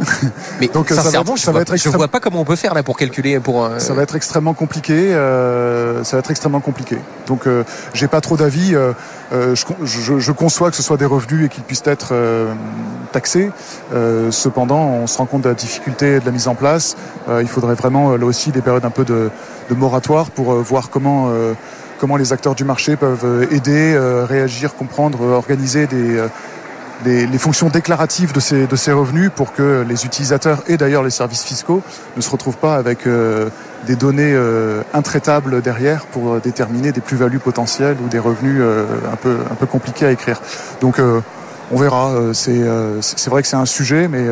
Mais 0.60 0.68
Donc, 0.68 0.88
sincèrement, 0.88 1.36
ça 1.36 1.52
va, 1.52 1.60
être, 1.60 1.76
je, 1.76 1.88
vois 1.88 2.08
pas 2.08 2.20
comment 2.20 2.40
on 2.40 2.44
peut 2.44 2.56
faire 2.56 2.74
là 2.74 2.82
pour 2.82 2.96
calculer. 2.96 3.38
Pour 3.40 3.68
ça 3.78 3.94
va 3.94 4.02
être 4.02 4.16
extrêmement 4.16 4.54
compliqué. 4.54 5.12
ça 5.12 6.16
va 6.16 6.18
être 6.18 6.30
extrêmement 6.30 6.60
compliqué. 6.60 6.98
Donc, 7.26 7.46
j'ai 7.92 8.08
pas 8.08 8.20
trop 8.20 8.36
d'avis. 8.36 8.74
Je, 9.32 9.54
je, 9.84 10.18
je, 10.18 10.32
conçois 10.32 10.70
que 10.70 10.76
ce 10.76 10.82
soit 10.82 10.96
des 10.96 11.04
revenus 11.04 11.46
et 11.46 11.48
qu'ils 11.48 11.64
puissent 11.64 11.82
être 11.86 12.14
taxés. 13.12 13.50
cependant, 14.30 14.80
on 14.80 15.06
se 15.06 15.18
rend 15.18 15.26
compte 15.26 15.42
de 15.42 15.48
la 15.48 15.54
difficulté 15.54 16.20
de 16.20 16.26
la 16.26 16.32
mise 16.32 16.48
en 16.48 16.54
place. 16.54 16.96
il 17.40 17.48
faudrait 17.48 17.74
vraiment 17.74 18.16
là 18.16 18.26
aussi 18.26 18.50
des 18.50 18.62
périodes 18.62 18.84
un 18.84 18.90
peu 18.90 19.04
de, 19.04 19.30
de 19.70 19.74
moratoire 19.74 20.30
pour 20.30 20.54
voir 20.54 20.90
comment 20.90 21.30
comment 22.04 22.16
les 22.16 22.34
acteurs 22.34 22.54
du 22.54 22.64
marché 22.64 22.96
peuvent 22.96 23.24
euh, 23.24 23.46
aider, 23.50 23.94
euh, 23.94 24.26
réagir, 24.26 24.74
comprendre, 24.74 25.22
euh, 25.22 25.32
organiser 25.32 25.86
des, 25.86 26.22
les, 27.04 27.38
fonctions 27.38 27.68
déclaratives 27.68 28.32
de 28.32 28.40
ces, 28.40 28.66
de 28.66 28.76
ces 28.76 28.92
revenus 28.92 29.30
pour 29.34 29.52
que 29.52 29.84
les 29.88 30.06
utilisateurs 30.06 30.62
et 30.68 30.76
d'ailleurs 30.76 31.02
les 31.02 31.10
services 31.10 31.42
fiscaux 31.42 31.82
ne 32.16 32.22
se 32.22 32.30
retrouvent 32.30 32.56
pas 32.56 32.76
avec 32.76 33.00
des 33.86 33.96
données 33.96 34.36
intraitables 34.94 35.60
derrière 35.60 36.06
pour 36.06 36.40
déterminer 36.40 36.92
des 36.92 37.00
plus-values 37.00 37.40
potentielles 37.40 37.96
ou 38.04 38.08
des 38.08 38.18
revenus 38.18 38.62
un, 38.62 39.16
peu, 39.16 39.38
un 39.50 39.54
peu 39.54 39.66
compliqués 39.66 40.06
à 40.06 40.12
écrire. 40.12 40.40
Donc 40.80 41.00
on 41.72 41.76
verra. 41.76 42.12
C'est 42.32 43.28
vrai 43.28 43.42
que 43.42 43.48
c'est 43.48 43.56
un 43.56 43.66
sujet, 43.66 44.08
mais 44.08 44.26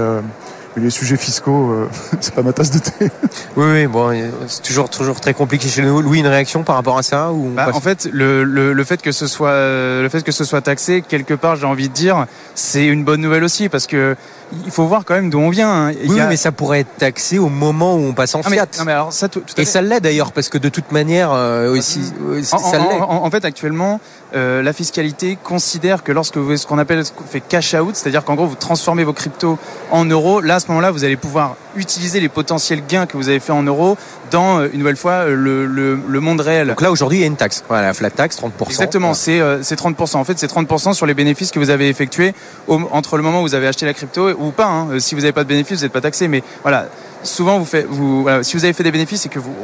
les 0.76 0.90
sujets 0.90 1.16
fiscaux, 1.16 1.70
euh, 1.70 1.88
c'est 2.20 2.34
pas 2.34 2.42
ma 2.42 2.52
tasse 2.52 2.70
de 2.70 2.78
thé. 2.78 3.10
Oui, 3.56 3.66
oui 3.72 3.86
bon, 3.86 4.12
c'est 4.46 4.62
toujours, 4.62 4.88
toujours 4.88 5.20
très 5.20 5.34
compliqué 5.34 5.68
chez 5.68 5.82
nous. 5.82 6.00
Louis, 6.00 6.20
une 6.20 6.26
réaction 6.26 6.62
par 6.62 6.76
rapport 6.76 6.98
à 6.98 7.02
ça 7.02 7.32
ou 7.32 7.50
bah, 7.54 7.70
En 7.72 7.80
fait, 7.80 8.08
le, 8.12 8.44
le, 8.44 8.72
le, 8.72 8.84
fait 8.84 9.02
que 9.02 9.12
ce 9.12 9.26
soit, 9.26 9.52
le 9.52 10.08
fait 10.10 10.22
que 10.22 10.32
ce 10.32 10.44
soit 10.44 10.60
taxé, 10.60 11.02
quelque 11.06 11.34
part, 11.34 11.56
j'ai 11.56 11.66
envie 11.66 11.88
de 11.88 11.94
dire, 11.94 12.26
c'est 12.54 12.86
une 12.86 13.04
bonne 13.04 13.20
nouvelle 13.20 13.44
aussi 13.44 13.68
parce 13.68 13.86
que 13.86 14.16
il 14.64 14.70
faut 14.70 14.86
voir 14.86 15.04
quand 15.04 15.14
même 15.14 15.30
d'où 15.30 15.38
on 15.38 15.50
vient. 15.50 15.88
Hein. 15.88 15.92
Oui, 16.06 16.20
mais 16.28 16.36
ça 16.36 16.52
pourrait 16.52 16.80
être 16.80 16.96
taxé 16.98 17.38
au 17.38 17.48
moment 17.48 17.96
où 17.96 18.00
on 18.00 18.12
passe 18.12 18.34
en 18.34 18.40
ah, 18.44 18.50
Fiat. 18.50 18.66
mais, 18.84 18.92
alors, 18.92 19.12
ça, 19.12 19.28
tout, 19.28 19.42
Et 19.56 19.64
ça 19.64 19.82
l'est 19.82 20.00
d'ailleurs, 20.00 20.32
parce 20.32 20.48
que 20.48 20.58
de 20.58 20.68
toute 20.68 20.92
manière, 20.92 21.32
euh, 21.32 21.72
aussi, 21.72 22.12
euh, 22.28 22.42
ça 22.42 22.58
l'est. 22.78 23.00
En, 23.00 23.30
fait, 23.30 23.44
actuellement, 23.44 24.00
euh, 24.34 24.62
la 24.62 24.72
fiscalité 24.72 25.38
considère 25.42 26.02
que 26.02 26.12
lorsque 26.12 26.36
vous 26.36 26.56
ce 26.56 26.66
qu'on 26.66 26.78
appelle 26.78 27.04
ce 27.04 27.12
qu'on 27.12 27.24
fait 27.24 27.40
cash 27.40 27.74
out, 27.74 27.96
c'est-à-dire 27.96 28.24
qu'en 28.24 28.34
gros, 28.34 28.46
vous 28.46 28.54
transformez 28.54 29.04
vos 29.04 29.12
cryptos 29.12 29.58
en 29.90 30.04
euros, 30.04 30.40
là, 30.40 30.56
à 30.56 30.60
ce 30.60 30.68
moment-là, 30.68 30.90
vous 30.90 31.04
allez 31.04 31.16
pouvoir 31.16 31.56
utiliser 31.76 32.20
les 32.20 32.28
potentiels 32.28 32.82
gains 32.86 33.06
que 33.06 33.16
vous 33.16 33.28
avez 33.28 33.40
fait 33.40 33.52
en 33.52 33.62
euros 33.62 33.96
dans, 34.30 34.64
une 34.64 34.78
nouvelle 34.78 34.96
fois, 34.96 35.26
le, 35.26 35.66
le, 35.66 35.98
le 36.06 36.20
monde 36.20 36.40
réel. 36.40 36.68
Donc 36.68 36.80
là, 36.80 36.90
aujourd'hui, 36.90 37.18
il 37.18 37.20
y 37.20 37.24
a 37.24 37.26
une 37.26 37.36
taxe. 37.36 37.64
Voilà, 37.68 37.88
la 37.88 37.94
flat 37.94 38.10
tax, 38.10 38.38
30%. 38.38 38.66
Exactement, 38.66 39.14
c'est 39.14 39.40
30%. 39.40 40.16
En 40.16 40.24
fait, 40.24 40.38
c'est 40.38 40.50
30% 40.50 40.94
sur 40.94 41.06
les 41.06 41.14
bénéfices 41.14 41.50
que 41.50 41.58
vous 41.58 41.70
avez 41.70 41.88
effectués 41.88 42.34
entre 42.68 43.16
le 43.16 43.22
moment 43.22 43.40
où 43.40 43.42
vous 43.42 43.54
avez 43.54 43.66
acheté 43.66 43.86
la 43.86 43.94
crypto 43.94 44.30
ou 44.46 44.50
pas. 44.50 44.66
Hein. 44.66 44.88
Euh, 44.90 44.98
si 44.98 45.14
vous 45.14 45.22
n'avez 45.22 45.32
pas 45.32 45.44
de 45.44 45.48
bénéfices, 45.48 45.78
vous 45.78 45.84
n'êtes 45.84 45.92
pas 45.92 46.00
taxé. 46.00 46.28
Mais 46.28 46.42
voilà, 46.62 46.86
souvent, 47.22 47.58
vous 47.58 47.64
faites, 47.64 47.86
vous, 47.86 48.26
si 48.42 48.56
vous 48.56 48.64
avez 48.64 48.72
fait 48.72 48.82
des 48.82 48.92
bénéfices 48.92 49.26
et 49.26 49.28
que 49.28 49.38
vous 49.38 49.54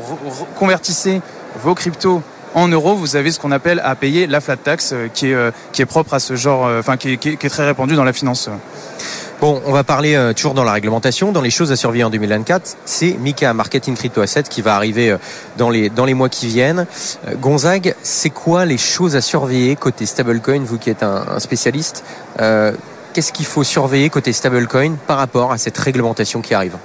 convertissez 0.59 1.21
vos 1.63 1.75
cryptos 1.75 2.23
en 2.55 2.69
euros, 2.69 2.95
vous 2.95 3.17
avez 3.17 3.31
ce 3.31 3.39
qu'on 3.39 3.53
appelle 3.53 3.81
à 3.85 3.95
payer 3.95 4.27
la 4.27 4.41
flat 4.41 4.57
tax, 4.57 4.93
euh, 4.93 5.09
qui 5.13 5.31
est, 5.31 5.35
euh, 5.35 5.51
qui 5.73 5.83
est 5.83 5.87
propre 5.87 6.15
à 6.15 6.19
ce 6.19 6.35
genre, 6.37 6.63
enfin, 6.79 6.97
qui, 6.97 7.13
est 7.13 7.49
très 7.49 7.67
répandu 7.67 7.95
dans 7.95 8.05
la 8.05 8.13
finance. 8.13 8.49
Bon, 9.41 9.63
on 9.67 9.73
va 9.73 9.85
parler 9.85 10.33
toujours 10.35 10.55
dans 10.55 10.65
la 10.65 10.73
réglementation, 10.73 11.31
dans 11.31 11.43
les 11.43 11.51
choses 11.51 11.71
à 11.71 11.77
surveiller 11.77 12.03
en 12.03 12.11
2024. 12.11 12.77
C'est 12.85 13.13
Mika 13.13 13.55
Marketing 13.55 13.95
Crypto 13.95 14.21
Asset 14.21 14.43
qui 14.43 14.63
va 14.63 14.75
arriver 14.75 15.17
dans 15.57 15.71
les, 15.71 15.91
dans 15.91 16.05
les 16.05 16.15
mois 16.15 16.29
qui 16.29 16.49
viennent. 16.49 16.87
Gonzague, 17.37 17.95
c'est 18.03 18.31
quoi 18.31 18.65
les 18.65 18.79
choses 18.79 19.15
à 19.15 19.21
surveiller 19.21 19.77
côté 19.77 20.07
stablecoin, 20.07 20.65
vous 20.65 20.77
qui 20.77 20.91
êtes 20.91 21.05
un, 21.05 21.39
spécialiste? 21.39 22.03
Qu'est-ce 23.19 23.33
qu'il 23.33 23.47
faut 23.47 23.65
surveiller 23.65 24.11
côté 24.11 24.33
stablecoin 24.33 24.93
par 25.09 25.19
rapport 25.19 25.51
à 25.51 25.59
cette 25.59 25.77
réglementation 25.77 26.41
qui 26.41 26.55
arrive 26.55 26.77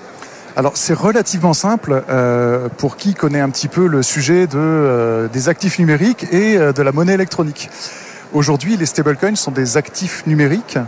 alors 0.56 0.72
c'est 0.74 0.96
relativement 0.96 1.54
simple 1.54 2.04
euh, 2.10 2.69
pour 2.76 2.98
qui 2.98 3.13
connaît 3.13 3.39
un 3.39 3.52
petit 3.52 3.67
peu 3.67 3.86
le 3.86 4.02
sujet 4.02 4.48
euh, 4.56 5.28
des 5.28 5.48
actifs 5.48 5.78
numériques 5.78 6.26
et 6.32 6.58
euh, 6.58 6.74
de 6.74 6.82
la 6.82 6.91
monnaie 6.91 7.13
électronique. 7.13 7.69
Aujourd'hui, 8.34 8.78
les 8.78 8.88
stablecoins 8.88 9.36
sont 9.36 9.52
des 9.52 9.78
actifs 9.78 10.26
numériques 10.26 10.80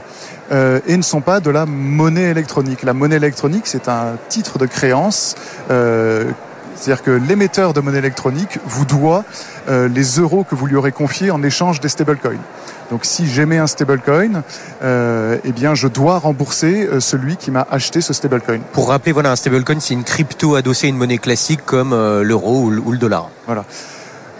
et 0.51 0.97
ne 0.97 1.03
sont 1.03 1.21
pas 1.21 1.39
de 1.39 1.51
la 1.51 1.67
monnaie 1.67 2.31
électronique. 2.31 2.81
La 2.81 2.93
monnaie 2.93 3.17
électronique, 3.17 3.67
c'est 3.67 3.87
un 3.87 4.17
titre 4.29 4.57
de 4.57 4.65
créance. 4.65 5.35
c'est-à-dire 5.67 7.03
que 7.03 7.11
l'émetteur 7.11 7.73
de 7.73 7.81
monnaie 7.81 7.99
électronique 7.99 8.57
vous 8.65 8.85
doit 8.85 9.23
les 9.67 10.19
euros 10.19 10.43
que 10.43 10.55
vous 10.55 10.65
lui 10.65 10.75
aurez 10.75 10.91
confiés 10.91 11.29
en 11.29 11.43
échange 11.43 11.81
des 11.81 11.89
stablecoins. 11.89 12.41
Donc 12.91 13.05
si 13.05 13.27
j'émets 13.27 13.57
un 13.57 13.67
stablecoin, 13.67 14.43
euh, 14.83 15.37
eh 15.43 15.51
bien 15.51 15.75
je 15.75 15.87
dois 15.87 16.19
rembourser 16.19 16.87
euh, 16.87 16.99
celui 16.99 17.35
qui 17.37 17.51
m'a 17.51 17.65
acheté 17.69 18.01
ce 18.01 18.13
stablecoin. 18.13 18.59
Pour 18.73 18.89
rappeler, 18.89 19.11
voilà, 19.11 19.31
un 19.31 19.35
stablecoin, 19.35 19.79
c'est 19.79 19.93
une 19.93 20.03
crypto 20.03 20.55
adossée 20.55 20.87
à 20.87 20.89
une 20.89 20.97
monnaie 20.97 21.17
classique 21.17 21.61
comme 21.65 21.93
euh, 21.93 22.23
l'euro 22.23 22.65
ou, 22.65 22.91
le 22.91 22.97
dollar. 22.97 23.29
Voilà. 23.45 23.65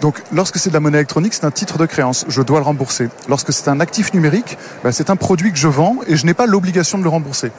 Donc, 0.00 0.22
lorsque 0.32 0.58
c'est 0.58 0.68
de 0.68 0.74
la 0.74 0.80
monnaie 0.80 0.98
électronique, 0.98 1.34
c'est 1.34 1.46
un 1.46 1.50
titre 1.50 1.78
de 1.78 1.86
créance. 1.86 2.26
Je 2.28 2.42
dois 2.42 2.58
le 2.58 2.64
rembourser. 2.64 3.08
Lorsque 3.28 3.52
c'est 3.52 3.68
un 3.68 3.80
actif 3.80 4.12
numérique, 4.12 4.58
ben, 4.84 4.92
c'est 4.92 5.08
un 5.08 5.16
produit 5.16 5.52
que 5.52 5.58
je 5.58 5.68
vends 5.68 5.96
et 6.06 6.16
je 6.16 6.26
n'ai 6.26 6.34
pas 6.34 6.46
l'obligation 6.46 6.98
de 6.98 7.02
le 7.02 7.08
rembourser. 7.08 7.50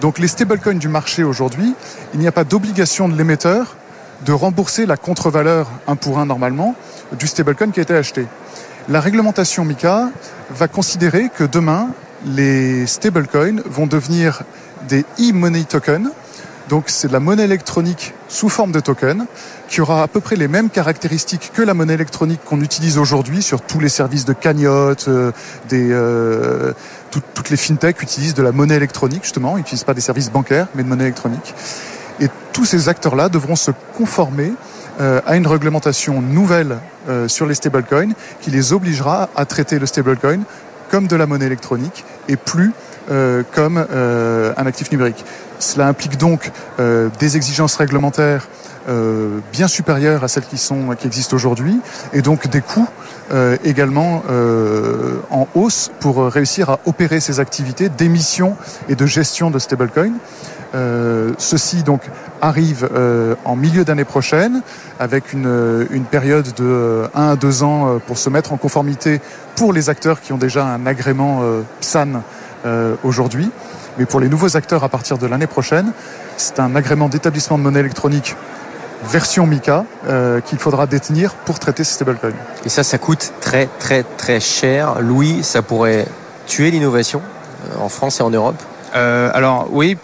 Donc, 0.00 0.18
les 0.18 0.28
stablecoins 0.28 0.74
du 0.74 0.88
marché 0.88 1.22
aujourd'hui, 1.22 1.74
il 2.12 2.20
n'y 2.20 2.26
a 2.26 2.32
pas 2.32 2.44
d'obligation 2.44 3.08
de 3.08 3.16
l'émetteur 3.16 3.76
de 4.24 4.32
rembourser 4.32 4.86
la 4.86 4.96
contre-valeur 4.96 5.70
un 5.86 5.96
pour 5.96 6.18
un 6.18 6.26
normalement 6.26 6.74
du 7.18 7.26
stablecoin 7.26 7.70
qui 7.70 7.80
a 7.80 7.82
été 7.82 7.94
acheté. 7.94 8.26
La 8.88 9.00
réglementation 9.00 9.64
MICA 9.64 10.10
va 10.50 10.68
considérer 10.68 11.28
que 11.36 11.42
demain, 11.42 11.88
les 12.24 12.86
stablecoins 12.86 13.60
vont 13.64 13.88
devenir 13.88 14.42
des 14.88 15.04
e-money 15.18 15.64
tokens. 15.64 16.10
Donc 16.68 16.84
c'est 16.86 17.08
de 17.08 17.12
la 17.12 17.18
monnaie 17.18 17.42
électronique 17.42 18.14
sous 18.28 18.48
forme 18.48 18.70
de 18.70 18.78
token 18.78 19.26
qui 19.68 19.80
aura 19.80 20.04
à 20.04 20.08
peu 20.08 20.20
près 20.20 20.36
les 20.36 20.46
mêmes 20.46 20.70
caractéristiques 20.70 21.50
que 21.52 21.62
la 21.62 21.74
monnaie 21.74 21.94
électronique 21.94 22.40
qu'on 22.44 22.60
utilise 22.60 22.96
aujourd'hui 22.96 23.42
sur 23.42 23.60
tous 23.60 23.80
les 23.80 23.88
services 23.88 24.24
de 24.24 24.32
cagnotte, 24.32 25.06
euh, 25.08 25.32
des, 25.68 25.88
euh, 25.90 26.72
toutes 27.10 27.50
les 27.50 27.56
fintechs 27.56 28.00
utilisent 28.02 28.34
de 28.34 28.42
la 28.42 28.52
monnaie 28.52 28.76
électronique 28.76 29.24
justement, 29.24 29.56
ils 29.56 29.60
n'utilisent 29.60 29.84
pas 29.84 29.94
des 29.94 30.00
services 30.00 30.30
bancaires 30.30 30.68
mais 30.76 30.84
de 30.84 30.88
monnaie 30.88 31.04
électronique. 31.04 31.54
Et 32.20 32.28
tous 32.52 32.64
ces 32.64 32.88
acteurs-là 32.88 33.28
devront 33.28 33.56
se 33.56 33.72
conformer 33.96 34.52
euh, 34.98 35.20
à 35.26 35.36
une 35.36 35.46
réglementation 35.46 36.22
nouvelle 36.22 36.78
euh, 37.08 37.28
sur 37.28 37.44
les 37.44 37.54
stablecoins 37.54 38.12
qui 38.40 38.50
les 38.50 38.72
obligera 38.72 39.28
à 39.36 39.44
traiter 39.44 39.78
le 39.78 39.84
stablecoin 39.84 40.40
comme 40.90 41.06
de 41.06 41.16
la 41.16 41.26
monnaie 41.26 41.44
électronique 41.44 42.04
et 42.28 42.36
plus 42.36 42.72
euh, 43.10 43.42
comme 43.52 43.76
un 43.76 44.66
actif 44.66 44.90
numérique. 44.90 45.22
Cela 45.58 45.88
implique 45.88 46.16
donc 46.16 46.50
des 47.18 47.36
exigences 47.36 47.76
réglementaires 47.76 48.48
bien 49.52 49.68
supérieures 49.68 50.22
à 50.22 50.28
celles 50.28 50.44
qui, 50.44 50.58
sont, 50.58 50.94
qui 50.98 51.06
existent 51.06 51.34
aujourd'hui 51.34 51.80
et 52.12 52.22
donc 52.22 52.46
des 52.48 52.60
coûts 52.60 52.88
également 53.64 54.22
en 55.30 55.48
hausse 55.54 55.90
pour 55.98 56.26
réussir 56.26 56.70
à 56.70 56.80
opérer 56.84 57.20
ces 57.20 57.40
activités 57.40 57.88
d'émission 57.88 58.56
et 58.88 58.94
de 58.94 59.06
gestion 59.06 59.50
de 59.50 59.58
stablecoins. 59.58 60.12
Euh, 60.74 61.32
ceci 61.38 61.82
donc 61.82 62.02
arrive 62.40 62.88
euh, 62.92 63.34
en 63.44 63.56
milieu 63.56 63.84
d'année 63.84 64.04
prochaine 64.04 64.62
avec 64.98 65.32
une, 65.32 65.86
une, 65.90 66.04
période 66.04 66.52
de 66.54 67.04
1 67.14 67.28
à 67.28 67.36
2 67.36 67.62
ans 67.62 67.88
euh, 67.88 67.98
pour 67.98 68.18
se 68.18 68.28
mettre 68.30 68.52
en 68.52 68.56
conformité 68.56 69.20
pour 69.54 69.72
les 69.72 69.88
acteurs 69.88 70.20
qui 70.20 70.32
ont 70.32 70.38
déjà 70.38 70.66
un 70.66 70.86
agrément 70.86 71.42
PSAN 71.80 72.22
aujourd'hui. 73.04 73.50
Mais 73.96 74.04
pour 74.04 74.20
les 74.20 74.28
nouveaux 74.28 74.56
acteurs 74.56 74.84
à 74.84 74.88
partir 74.88 75.16
de 75.18 75.26
l'année 75.26 75.46
prochaine, 75.46 75.92
c'est 76.36 76.60
un 76.60 76.74
agrément 76.74 77.08
d'établissement 77.08 77.56
de 77.56 77.62
monnaie 77.62 77.80
électronique 77.80 78.36
version 79.04 79.46
MICA 79.46 79.84
qu'il 80.44 80.58
faudra 80.58 80.86
détenir 80.86 81.32
pour 81.32 81.58
traiter 81.58 81.84
ces 81.84 81.94
stablecoins. 81.94 82.32
Et 82.66 82.68
ça, 82.68 82.82
ça 82.82 82.98
coûte 82.98 83.32
très 83.40 83.68
très 83.78 84.02
très 84.02 84.40
cher. 84.40 85.00
Louis, 85.00 85.42
ça 85.42 85.62
pourrait 85.62 86.06
tuer 86.46 86.70
l'innovation 86.70 87.22
en 87.78 87.88
France 87.88 88.20
et 88.20 88.22
en 88.22 88.30
Europe? 88.30 88.60
Alors 88.92 89.68
oui, 89.70 89.96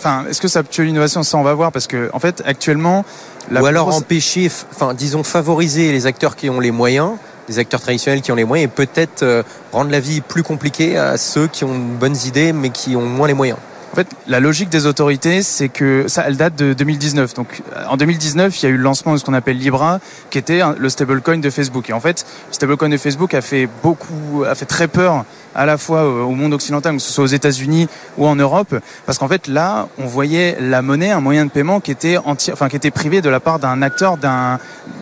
Enfin, 0.00 0.24
est-ce 0.30 0.40
que 0.40 0.48
ça 0.48 0.62
tue 0.62 0.84
l'innovation? 0.86 1.22
Ça, 1.22 1.36
on 1.36 1.42
va 1.42 1.52
voir 1.52 1.72
parce 1.72 1.86
que, 1.86 2.08
en 2.14 2.18
fait, 2.18 2.42
actuellement, 2.46 3.04
ou 3.52 3.66
alors 3.66 3.94
empêcher, 3.94 4.50
enfin, 4.72 4.94
disons, 4.94 5.22
favoriser 5.22 5.92
les 5.92 6.06
acteurs 6.06 6.36
qui 6.36 6.48
ont 6.48 6.58
les 6.58 6.70
moyens, 6.70 7.12
les 7.50 7.58
acteurs 7.58 7.82
traditionnels 7.82 8.22
qui 8.22 8.32
ont 8.32 8.34
les 8.34 8.44
moyens, 8.44 8.70
et 8.70 8.74
peut-être 8.74 9.22
euh, 9.22 9.42
rendre 9.72 9.90
la 9.90 10.00
vie 10.00 10.22
plus 10.22 10.42
compliquée 10.42 10.96
à 10.96 11.18
ceux 11.18 11.48
qui 11.48 11.64
ont 11.64 11.78
de 11.78 11.98
bonnes 11.98 12.16
idées 12.24 12.54
mais 12.54 12.70
qui 12.70 12.96
ont 12.96 13.04
moins 13.04 13.28
les 13.28 13.34
moyens. 13.34 13.58
En 13.92 13.96
fait, 13.96 14.06
la 14.28 14.38
logique 14.38 14.68
des 14.68 14.86
autorités, 14.86 15.42
c'est 15.42 15.68
que 15.68 16.06
ça, 16.06 16.22
elle 16.26 16.36
date 16.36 16.54
de 16.54 16.74
2019. 16.74 17.34
Donc, 17.34 17.62
en 17.88 17.96
2019, 17.96 18.62
il 18.62 18.66
y 18.66 18.68
a 18.68 18.70
eu 18.70 18.76
le 18.76 18.82
lancement 18.84 19.14
de 19.14 19.18
ce 19.18 19.24
qu'on 19.24 19.34
appelle 19.34 19.58
Libra, 19.58 19.98
qui 20.30 20.38
était 20.38 20.60
le 20.78 20.88
stablecoin 20.88 21.38
de 21.38 21.50
Facebook. 21.50 21.90
Et 21.90 21.92
en 21.92 21.98
fait, 21.98 22.24
le 22.48 22.54
stablecoin 22.54 22.88
de 22.88 22.96
Facebook 22.96 23.34
a 23.34 23.40
fait 23.40 23.68
beaucoup, 23.82 24.44
a 24.44 24.54
fait 24.54 24.66
très 24.66 24.86
peur 24.86 25.24
à 25.54 25.66
la 25.66 25.78
fois 25.78 26.04
au 26.04 26.30
monde 26.30 26.54
occidental, 26.54 26.94
que 26.94 27.02
ce 27.02 27.12
soit 27.12 27.24
aux 27.24 27.28
États-Unis 27.28 27.88
ou 28.18 28.26
en 28.26 28.36
Europe, 28.36 28.74
parce 29.06 29.18
qu'en 29.18 29.28
fait 29.28 29.48
là, 29.48 29.88
on 29.98 30.06
voyait 30.06 30.56
la 30.60 30.82
monnaie, 30.82 31.10
un 31.10 31.20
moyen 31.20 31.44
de 31.44 31.50
paiement 31.50 31.80
qui 31.80 31.90
était 31.90 32.18
entier, 32.18 32.52
enfin 32.52 32.68
qui 32.68 32.76
était 32.76 32.90
privé 32.92 33.20
de 33.20 33.28
la 33.28 33.40
part 33.40 33.58
d'un 33.58 33.82
acteur, 33.82 34.16
d'un 34.16 34.58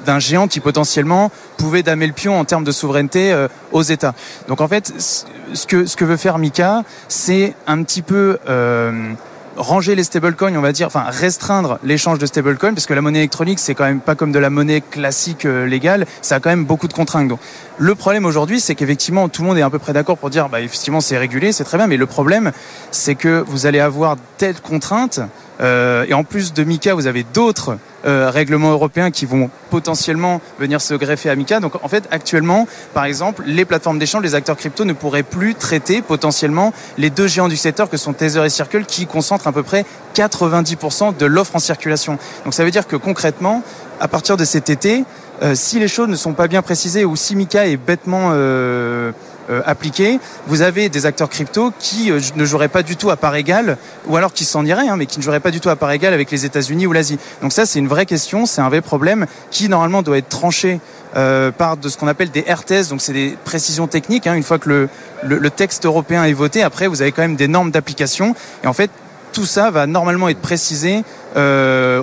d'un 0.06 0.18
géant 0.18 0.48
qui 0.48 0.60
potentiellement 0.60 1.30
pouvait 1.58 1.82
damer 1.82 2.06
le 2.06 2.14
pion 2.14 2.38
en 2.40 2.46
termes 2.46 2.64
de 2.64 2.72
souveraineté 2.72 3.32
euh, 3.32 3.48
aux 3.72 3.82
États. 3.82 4.14
Donc 4.48 4.62
en 4.62 4.68
fait, 4.68 4.94
ce 4.98 5.66
que 5.66 5.84
ce 5.84 5.96
que 5.96 6.04
veut 6.06 6.16
faire 6.16 6.38
Mika, 6.38 6.84
c'est 7.08 7.54
un 7.66 7.82
petit 7.82 8.00
peu 8.00 8.38
euh, 8.48 9.12
ranger 9.58 9.94
les 9.94 10.04
stablecoins, 10.04 10.56
on 10.56 10.60
va 10.60 10.72
dire, 10.72 10.86
enfin 10.86 11.04
restreindre 11.08 11.78
l'échange 11.82 12.18
de 12.18 12.26
stablecoins, 12.26 12.74
parce 12.74 12.86
que 12.86 12.94
la 12.94 13.02
monnaie 13.02 13.18
électronique, 13.18 13.58
c'est 13.58 13.74
quand 13.74 13.84
même 13.84 14.00
pas 14.00 14.14
comme 14.14 14.32
de 14.32 14.38
la 14.38 14.50
monnaie 14.50 14.80
classique 14.80 15.44
euh, 15.44 15.66
légale, 15.66 16.06
ça 16.22 16.36
a 16.36 16.40
quand 16.40 16.50
même 16.50 16.64
beaucoup 16.64 16.88
de 16.88 16.92
contraintes. 16.92 17.28
Donc, 17.28 17.40
le 17.76 17.94
problème 17.94 18.24
aujourd'hui, 18.24 18.60
c'est 18.60 18.74
qu'effectivement, 18.74 19.28
tout 19.28 19.42
le 19.42 19.48
monde 19.48 19.58
est 19.58 19.62
à 19.62 19.70
peu 19.70 19.78
près 19.78 19.92
d'accord 19.92 20.16
pour 20.16 20.30
dire, 20.30 20.48
bah, 20.48 20.60
effectivement, 20.60 21.00
c'est 21.00 21.18
régulé, 21.18 21.52
c'est 21.52 21.64
très 21.64 21.76
bien, 21.76 21.86
mais 21.86 21.96
le 21.96 22.06
problème, 22.06 22.52
c'est 22.90 23.16
que 23.16 23.44
vous 23.46 23.66
allez 23.66 23.80
avoir 23.80 24.16
telles 24.38 24.60
contraintes, 24.60 25.20
euh, 25.60 26.04
et 26.08 26.14
en 26.14 26.24
plus 26.24 26.52
de 26.52 26.64
Mika, 26.64 26.94
vous 26.94 27.06
avez 27.06 27.24
d'autres 27.24 27.78
euh, 28.06 28.30
règlements 28.30 28.70
européens 28.70 29.10
qui 29.10 29.26
vont 29.26 29.50
potentiellement 29.70 30.40
venir 30.60 30.80
se 30.80 30.94
greffer 30.94 31.30
à 31.30 31.34
Mika. 31.36 31.60
Donc 31.60 31.82
en 31.82 31.88
fait, 31.88 32.04
actuellement, 32.10 32.68
par 32.94 33.04
exemple, 33.04 33.42
les 33.46 33.64
plateformes 33.64 33.98
d'échange, 33.98 34.22
les 34.22 34.34
acteurs 34.34 34.56
crypto 34.56 34.84
ne 34.84 34.92
pourraient 34.92 35.22
plus 35.24 35.54
traiter 35.54 36.00
potentiellement 36.00 36.72
les 36.96 37.10
deux 37.10 37.26
géants 37.26 37.48
du 37.48 37.56
secteur 37.56 37.90
que 37.90 37.96
sont 37.96 38.12
Tether 38.12 38.44
et 38.44 38.50
Circle 38.50 38.84
qui 38.84 39.06
concentrent 39.06 39.48
à 39.48 39.52
peu 39.52 39.62
près 39.62 39.84
90% 40.14 41.16
de 41.16 41.26
l'offre 41.26 41.56
en 41.56 41.58
circulation. 41.58 42.18
Donc 42.44 42.54
ça 42.54 42.64
veut 42.64 42.70
dire 42.70 42.86
que 42.86 42.96
concrètement, 42.96 43.62
à 44.00 44.06
partir 44.06 44.36
de 44.36 44.44
cet 44.44 44.70
été, 44.70 45.04
euh, 45.42 45.54
si 45.54 45.78
les 45.78 45.88
choses 45.88 46.08
ne 46.08 46.16
sont 46.16 46.32
pas 46.32 46.48
bien 46.48 46.62
précisées 46.62 47.04
ou 47.04 47.16
si 47.16 47.36
Mika 47.36 47.66
est 47.66 47.76
bêtement 47.76 48.30
euh, 48.32 49.12
euh, 49.50 49.62
appliqué, 49.66 50.20
vous 50.46 50.62
avez 50.62 50.88
des 50.88 51.06
acteurs 51.06 51.28
crypto 51.28 51.72
qui 51.78 52.10
euh, 52.10 52.20
ne 52.36 52.44
joueraient 52.44 52.68
pas 52.68 52.82
du 52.82 52.96
tout 52.96 53.10
à 53.10 53.16
part 53.16 53.34
égale, 53.36 53.78
ou 54.06 54.16
alors 54.16 54.32
qui 54.32 54.44
s'en 54.44 54.64
iraient, 54.64 54.88
hein, 54.88 54.96
mais 54.96 55.06
qui 55.06 55.18
ne 55.18 55.24
joueraient 55.24 55.40
pas 55.40 55.50
du 55.50 55.60
tout 55.60 55.70
à 55.70 55.76
part 55.76 55.90
égale 55.90 56.14
avec 56.14 56.30
les 56.30 56.44
États-Unis 56.44 56.86
ou 56.86 56.92
l'Asie. 56.92 57.18
Donc 57.42 57.52
ça, 57.52 57.66
c'est 57.66 57.78
une 57.78 57.88
vraie 57.88 58.06
question, 58.06 58.46
c'est 58.46 58.60
un 58.60 58.68
vrai 58.68 58.80
problème 58.80 59.26
qui 59.50 59.68
normalement 59.68 60.02
doit 60.02 60.18
être 60.18 60.28
tranché 60.28 60.80
euh, 61.16 61.50
par 61.50 61.76
de 61.76 61.88
ce 61.88 61.96
qu'on 61.96 62.08
appelle 62.08 62.30
des 62.30 62.42
RTS, 62.42 62.88
donc 62.90 63.00
c'est 63.00 63.12
des 63.12 63.36
précisions 63.44 63.86
techniques. 63.86 64.26
Hein. 64.26 64.34
Une 64.34 64.42
fois 64.42 64.58
que 64.58 64.68
le, 64.68 64.88
le, 65.22 65.38
le 65.38 65.50
texte 65.50 65.84
européen 65.84 66.24
est 66.24 66.32
voté, 66.32 66.62
après 66.62 66.86
vous 66.86 67.02
avez 67.02 67.12
quand 67.12 67.22
même 67.22 67.36
des 67.36 67.48
normes 67.48 67.70
d'application, 67.70 68.34
et 68.62 68.66
en 68.66 68.72
fait 68.72 68.90
tout 69.32 69.46
ça 69.46 69.70
va 69.70 69.86
normalement 69.86 70.28
être 70.28 70.40
précisé. 70.40 71.04
Euh, 71.36 72.02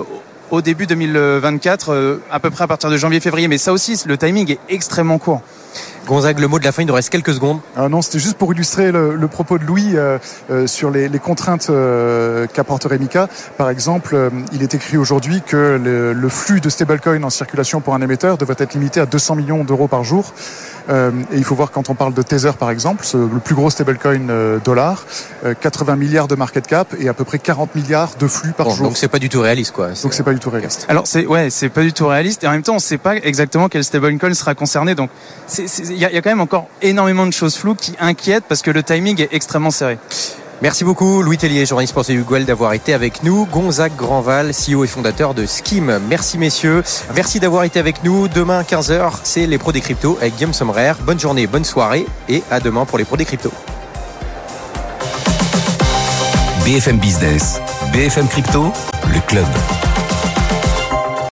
au 0.50 0.62
début 0.62 0.86
2024, 0.86 1.92
euh, 1.92 2.22
à 2.30 2.40
peu 2.40 2.50
près 2.50 2.64
à 2.64 2.66
partir 2.66 2.90
de 2.90 2.96
janvier-février. 2.96 3.48
Mais 3.48 3.58
ça 3.58 3.72
aussi, 3.72 4.00
le 4.06 4.16
timing 4.16 4.52
est 4.52 4.58
extrêmement 4.68 5.18
court. 5.18 5.42
Gonzague, 6.06 6.38
le 6.38 6.46
mot 6.46 6.60
de 6.60 6.64
la 6.64 6.70
fin, 6.70 6.82
il 6.82 6.86
nous 6.86 6.94
reste 6.94 7.10
quelques 7.10 7.34
secondes. 7.34 7.58
Ah 7.74 7.88
non, 7.88 8.00
c'était 8.00 8.20
juste 8.20 8.38
pour 8.38 8.52
illustrer 8.52 8.92
le, 8.92 9.26
propos 9.26 9.58
de 9.58 9.64
Louis 9.64 9.96
euh, 9.96 10.18
euh, 10.50 10.66
sur 10.68 10.90
les, 10.90 11.08
les 11.08 11.18
contraintes 11.18 11.66
euh, 11.68 12.46
qu'apporterait 12.46 12.98
Mika. 12.98 13.28
Par 13.58 13.70
exemple, 13.70 14.14
euh, 14.14 14.30
il 14.52 14.62
est 14.62 14.72
écrit 14.72 14.96
aujourd'hui 14.96 15.42
que 15.44 15.80
le, 15.82 16.12
le, 16.12 16.28
flux 16.28 16.60
de 16.60 16.68
stablecoin 16.68 17.24
en 17.24 17.30
circulation 17.30 17.80
pour 17.80 17.94
un 17.94 18.00
émetteur 18.02 18.38
devrait 18.38 18.54
être 18.58 18.74
limité 18.74 19.00
à 19.00 19.06
200 19.06 19.34
millions 19.34 19.64
d'euros 19.64 19.88
par 19.88 20.04
jour. 20.04 20.32
Euh, 20.88 21.10
et 21.32 21.36
il 21.36 21.44
faut 21.44 21.54
voir 21.54 21.70
quand 21.70 21.90
on 21.90 21.94
parle 21.94 22.14
de 22.14 22.22
Tether 22.22 22.52
par 22.58 22.70
exemple, 22.70 23.04
ce, 23.04 23.16
le 23.16 23.40
plus 23.40 23.54
gros 23.54 23.70
stablecoin 23.70 24.28
euh, 24.28 24.58
dollar, 24.58 25.04
80 25.60 25.96
milliards 25.96 26.28
de 26.28 26.34
market 26.34 26.66
cap 26.66 26.94
et 26.98 27.08
à 27.08 27.14
peu 27.14 27.24
près 27.24 27.38
40 27.38 27.74
milliards 27.74 28.14
de 28.18 28.26
flux 28.26 28.52
par 28.52 28.66
bon, 28.66 28.74
jour. 28.74 28.86
Donc 28.88 28.96
c'est 28.96 29.08
pas 29.08 29.18
du 29.18 29.28
tout 29.28 29.40
réaliste 29.40 29.72
quoi. 29.72 29.88
Donc 30.02 30.14
c'est 30.14 30.22
pas 30.22 30.32
du 30.32 30.38
tout 30.38 30.50
réaliste. 30.50 30.86
Alors 30.88 31.06
c'est 31.06 31.26
ouais, 31.26 31.50
c'est 31.50 31.68
pas 31.68 31.82
du 31.82 31.92
tout 31.92 32.06
réaliste 32.06 32.44
et 32.44 32.48
en 32.48 32.52
même 32.52 32.62
temps 32.62 32.76
on 32.76 32.80
sait 32.80 32.98
pas 32.98 33.16
exactement 33.16 33.68
quel 33.68 33.84
stablecoin 33.84 34.34
sera 34.34 34.54
concerné. 34.54 34.94
Donc 34.94 35.10
il 35.58 35.92
y, 35.92 36.00
y, 36.00 36.04
a 36.04 36.22
quand 36.22 36.30
même 36.30 36.40
encore 36.40 36.68
énormément 36.82 37.26
de 37.26 37.32
choses 37.32 37.56
floues 37.56 37.74
qui 37.74 37.94
inquiètent 38.00 38.44
parce 38.48 38.62
que 38.62 38.70
le 38.70 38.82
timing 38.82 39.20
est 39.20 39.32
extrêmement 39.32 39.70
serré. 39.70 39.98
Merci 40.62 40.84
beaucoup 40.84 41.22
Louis 41.22 41.36
Tellier, 41.36 41.66
journaliste 41.66 41.92
pour 41.92 42.08
Huguel, 42.08 42.46
d'avoir 42.46 42.72
été 42.72 42.94
avec 42.94 43.22
nous. 43.22 43.44
Gonzague 43.46 43.94
Grandval, 43.94 44.52
CEO 44.52 44.84
et 44.84 44.86
fondateur 44.86 45.34
de 45.34 45.44
Skim. 45.44 46.00
Merci 46.08 46.38
messieurs. 46.38 46.82
Merci 47.14 47.40
d'avoir 47.40 47.64
été 47.64 47.78
avec 47.78 48.02
nous. 48.04 48.26
Demain 48.28 48.62
15h, 48.62 49.18
c'est 49.22 49.46
les 49.46 49.58
pros 49.58 49.72
des 49.72 49.82
cryptos 49.82 50.16
avec 50.18 50.36
Guillaume 50.36 50.54
Sommerer. 50.54 50.94
Bonne 51.02 51.20
journée, 51.20 51.46
bonne 51.46 51.64
soirée 51.64 52.06
et 52.30 52.42
à 52.50 52.60
demain 52.60 52.86
pour 52.86 52.96
les 52.96 53.04
pros 53.04 53.18
des 53.18 53.26
cryptos. 53.26 53.52
BFM 56.64 56.98
Business, 56.98 57.60
BFM 57.92 58.26
Crypto, 58.26 58.72
le 59.12 59.20
club. 59.28 59.46